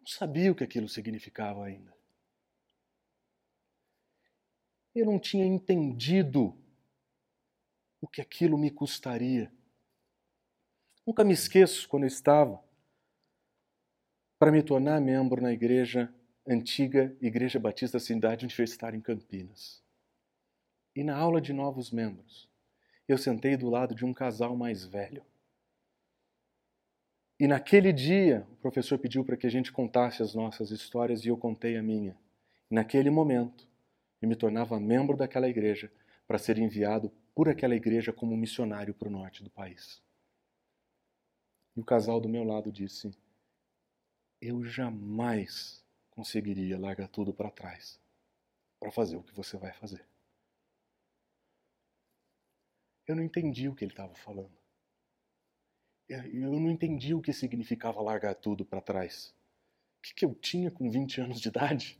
[0.02, 1.96] Não sabia o que aquilo significava ainda.
[4.94, 6.62] Eu não tinha entendido
[8.02, 9.50] o que aquilo me custaria.
[11.08, 12.62] Nunca me esqueço quando eu estava
[14.38, 16.14] para me tornar membro na igreja
[16.46, 19.82] antiga Igreja Batista Cidade Universitária em Campinas.
[20.94, 22.49] E na aula de novos membros,
[23.12, 25.26] eu sentei do lado de um casal mais velho.
[27.40, 31.30] E naquele dia, o professor pediu para que a gente contasse as nossas histórias e
[31.30, 32.16] eu contei a minha.
[32.70, 33.68] E naquele momento,
[34.22, 35.92] eu me tornava membro daquela igreja
[36.28, 40.04] para ser enviado por aquela igreja como missionário para o norte do país.
[41.76, 43.10] E o casal do meu lado disse:
[44.40, 48.00] Eu jamais conseguiria largar tudo para trás
[48.80, 50.06] para fazer o que você vai fazer.
[53.10, 54.56] Eu não entendi o que ele estava falando.
[56.08, 59.34] Eu não entendi o que significava largar tudo para trás.
[59.98, 62.00] O que, que eu tinha com 20 anos de idade?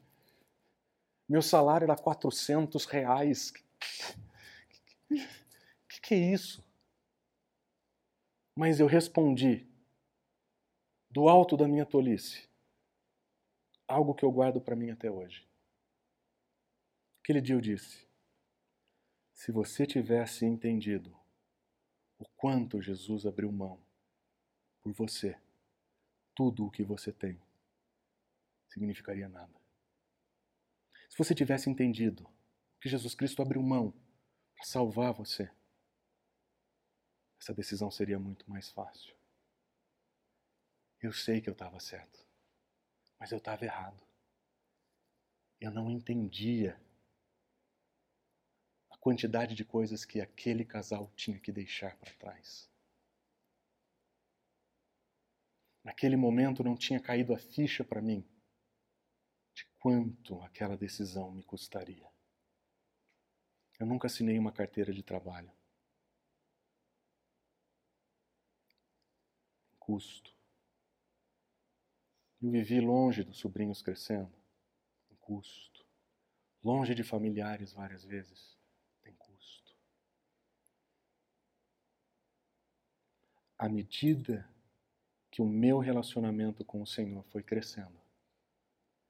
[1.28, 3.52] Meu salário era 400 reais.
[5.10, 5.16] O
[5.90, 6.64] que, que é isso?
[8.56, 9.68] Mas eu respondi,
[11.10, 12.48] do alto da minha tolice,
[13.88, 15.50] algo que eu guardo para mim até hoje.
[17.24, 18.09] Aquele dia eu disse:
[19.40, 21.18] se você tivesse entendido
[22.18, 23.82] o quanto Jesus abriu mão
[24.82, 25.40] por você,
[26.36, 27.42] tudo o que você tem
[28.68, 29.58] significaria nada.
[31.10, 32.30] Se você tivesse entendido
[32.82, 33.94] que Jesus Cristo abriu mão
[34.56, 35.50] para salvar você,
[37.40, 39.16] essa decisão seria muito mais fácil.
[41.02, 42.28] Eu sei que eu estava certo,
[43.18, 44.06] mas eu estava errado.
[45.62, 46.78] Eu não entendia
[49.00, 52.70] quantidade de coisas que aquele casal tinha que deixar para trás.
[55.84, 58.28] Naquele momento não tinha caído a ficha para mim
[59.54, 62.10] de quanto aquela decisão me custaria.
[63.80, 65.52] Eu nunca assinei uma carteira de trabalho.
[69.80, 70.36] Custo.
[72.42, 74.38] Eu vivi longe dos sobrinhos crescendo.
[75.20, 75.86] Custo.
[76.64, 78.58] Longe de familiares várias vezes.
[79.02, 79.76] Tem custo.
[83.60, 84.50] À medida
[85.30, 88.00] que o meu relacionamento com o Senhor foi crescendo,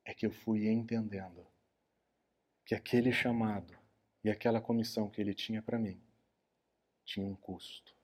[0.03, 1.45] é que eu fui entendendo
[2.65, 3.77] que aquele chamado
[4.23, 6.01] e aquela comissão que ele tinha para mim
[7.05, 7.95] tinha um custo.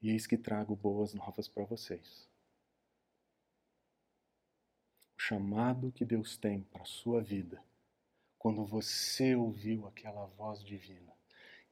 [0.00, 2.26] E eis que trago boas novas para vocês.
[5.14, 7.62] O chamado que Deus tem para a sua vida,
[8.38, 11.12] quando você ouviu aquela voz divina,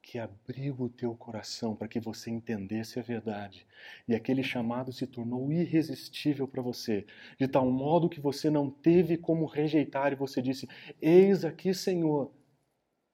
[0.03, 3.66] que abriu o teu coração para que você entendesse a verdade.
[4.09, 7.07] E aquele chamado se tornou irresistível para você,
[7.38, 10.68] de tal modo que você não teve como rejeitar e você disse:
[11.01, 12.32] Eis aqui, Senhor,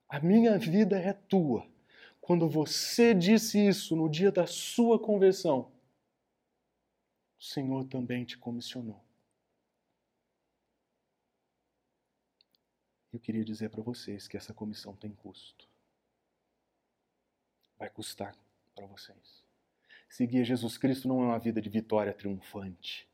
[0.09, 1.68] a minha vida é tua.
[2.20, 5.70] Quando você disse isso no dia da sua conversão,
[7.39, 9.05] o Senhor também te comissionou.
[13.12, 15.76] Eu queria dizer para vocês que essa comissão tem custo
[17.79, 18.35] vai custar
[18.74, 19.45] para vocês.
[20.09, 23.09] Seguir Jesus Cristo não é uma vida de vitória triunfante.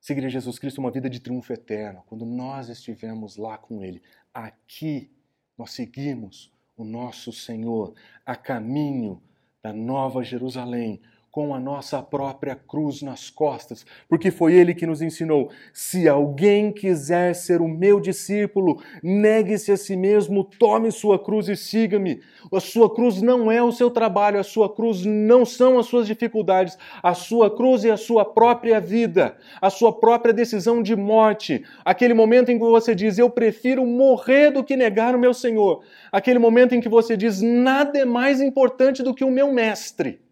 [0.00, 4.02] Seguir Jesus Cristo é uma vida de triunfo eterno, quando nós estivermos lá com Ele.
[4.32, 5.10] Aqui
[5.58, 7.94] nós seguimos o nosso Senhor
[8.24, 9.22] a caminho
[9.62, 15.00] da Nova Jerusalém, com a nossa própria cruz nas costas, porque foi ele que nos
[15.00, 21.48] ensinou: se alguém quiser ser o meu discípulo, negue-se a si mesmo, tome sua cruz
[21.48, 22.20] e siga-me.
[22.52, 26.06] A sua cruz não é o seu trabalho, a sua cruz não são as suas
[26.06, 31.64] dificuldades, a sua cruz é a sua própria vida, a sua própria decisão de morte.
[31.84, 35.84] Aquele momento em que você diz: Eu prefiro morrer do que negar o meu Senhor.
[36.10, 40.29] Aquele momento em que você diz: Nada é mais importante do que o meu mestre.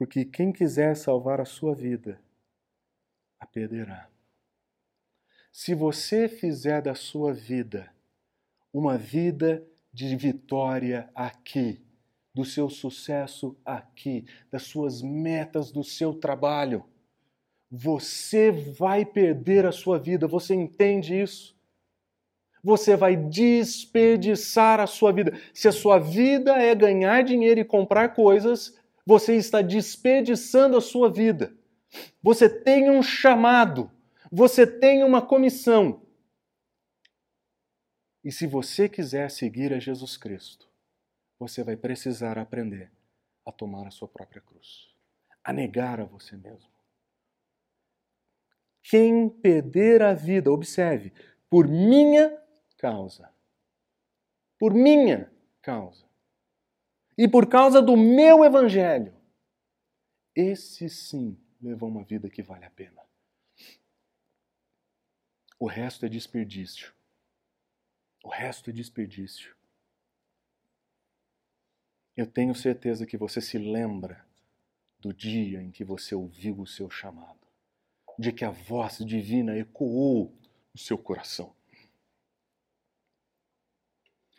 [0.00, 2.18] Porque quem quiser salvar a sua vida,
[3.38, 4.08] a perderá.
[5.52, 7.92] Se você fizer da sua vida
[8.72, 11.84] uma vida de vitória aqui,
[12.32, 16.82] do seu sucesso aqui, das suas metas do seu trabalho.
[17.70, 21.54] Você vai perder a sua vida, você entende isso?
[22.64, 25.38] Você vai desperdiçar a sua vida.
[25.52, 28.79] Se a sua vida é ganhar dinheiro e comprar coisas,
[29.10, 31.52] você está desperdiçando a sua vida.
[32.22, 33.90] Você tem um chamado,
[34.30, 36.06] você tem uma comissão.
[38.22, 40.68] E se você quiser seguir a Jesus Cristo,
[41.40, 42.92] você vai precisar aprender
[43.44, 44.94] a tomar a sua própria cruz,
[45.42, 46.70] a negar a você mesmo.
[48.80, 51.12] Quem perder a vida, observe,
[51.48, 52.40] por minha
[52.78, 53.28] causa,
[54.56, 55.28] por minha
[55.60, 56.09] causa,
[57.16, 59.14] e por causa do meu evangelho,
[60.34, 63.02] esse sim levou uma vida que vale a pena.
[65.58, 66.94] O resto é desperdício.
[68.24, 69.54] O resto é desperdício.
[72.16, 74.24] Eu tenho certeza que você se lembra
[74.98, 77.46] do dia em que você ouviu o seu chamado,
[78.18, 80.34] de que a voz divina ecoou
[80.72, 81.54] no seu coração.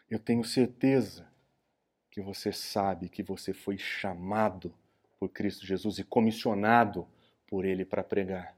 [0.09, 1.30] Eu tenho certeza
[2.11, 4.73] que você sabe que você foi chamado
[5.17, 7.07] por Cristo Jesus e comissionado
[7.47, 8.55] por Ele para pregar.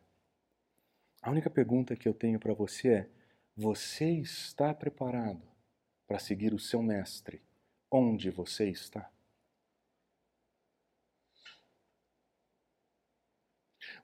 [1.22, 3.10] A única pergunta que eu tenho para você é:
[3.56, 5.48] você está preparado
[6.08, 7.42] para seguir o seu Mestre
[7.92, 9.10] onde você está?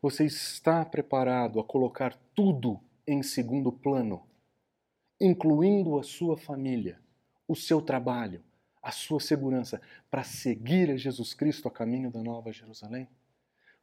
[0.01, 4.25] Você está preparado a colocar tudo em segundo plano,
[5.19, 7.01] incluindo a sua família,
[7.47, 8.41] o seu trabalho,
[8.81, 13.07] a sua segurança, para seguir a Jesus Cristo a caminho da Nova Jerusalém?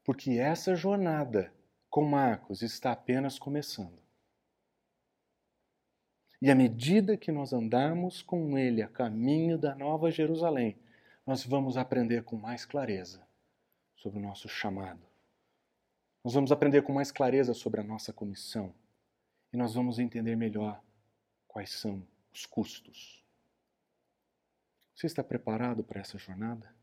[0.04, 1.52] Porque essa jornada
[1.90, 3.98] com Marcos está apenas começando.
[6.40, 10.78] E à medida que nós andamos com ele a caminho da Nova Jerusalém,
[11.26, 13.26] nós vamos aprender com mais clareza
[13.96, 15.00] sobre o nosso chamado.
[16.22, 18.74] Nós vamos aprender com mais clareza sobre a nossa comissão.
[19.52, 20.82] E nós vamos entender melhor
[21.48, 23.25] quais são os custos
[24.96, 26.74] você está preparado para essa jornada?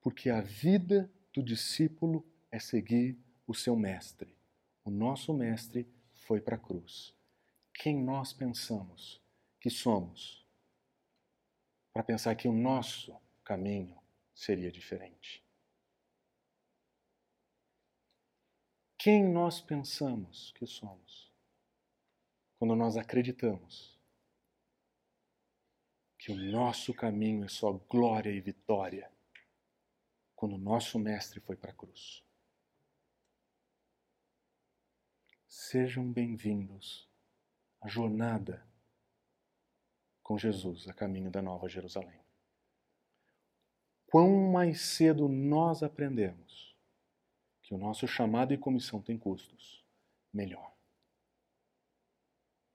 [0.00, 4.34] Porque a vida do discípulo é seguir o seu mestre.
[4.82, 7.14] O nosso mestre foi para a cruz.
[7.74, 9.20] Quem nós pensamos
[9.60, 10.46] que somos
[11.92, 13.14] para pensar que o nosso
[13.44, 14.00] caminho
[14.34, 15.44] seria diferente?
[18.96, 21.30] Quem nós pensamos que somos
[22.58, 24.00] quando nós acreditamos
[26.22, 29.10] que o nosso caminho é só glória e vitória
[30.36, 32.22] quando o nosso Mestre foi para a cruz.
[35.48, 37.10] Sejam bem-vindos
[37.80, 38.64] à jornada
[40.22, 42.20] com Jesus a caminho da Nova Jerusalém.
[44.06, 46.76] Quão mais cedo nós aprendemos
[47.62, 49.84] que o nosso chamado e comissão tem custos,
[50.32, 50.72] melhor.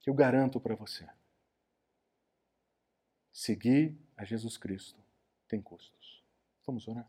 [0.05, 1.07] Eu garanto para você
[3.39, 4.99] Seguir a Jesus Cristo
[5.47, 6.23] tem custos.
[6.65, 7.07] Vamos orar?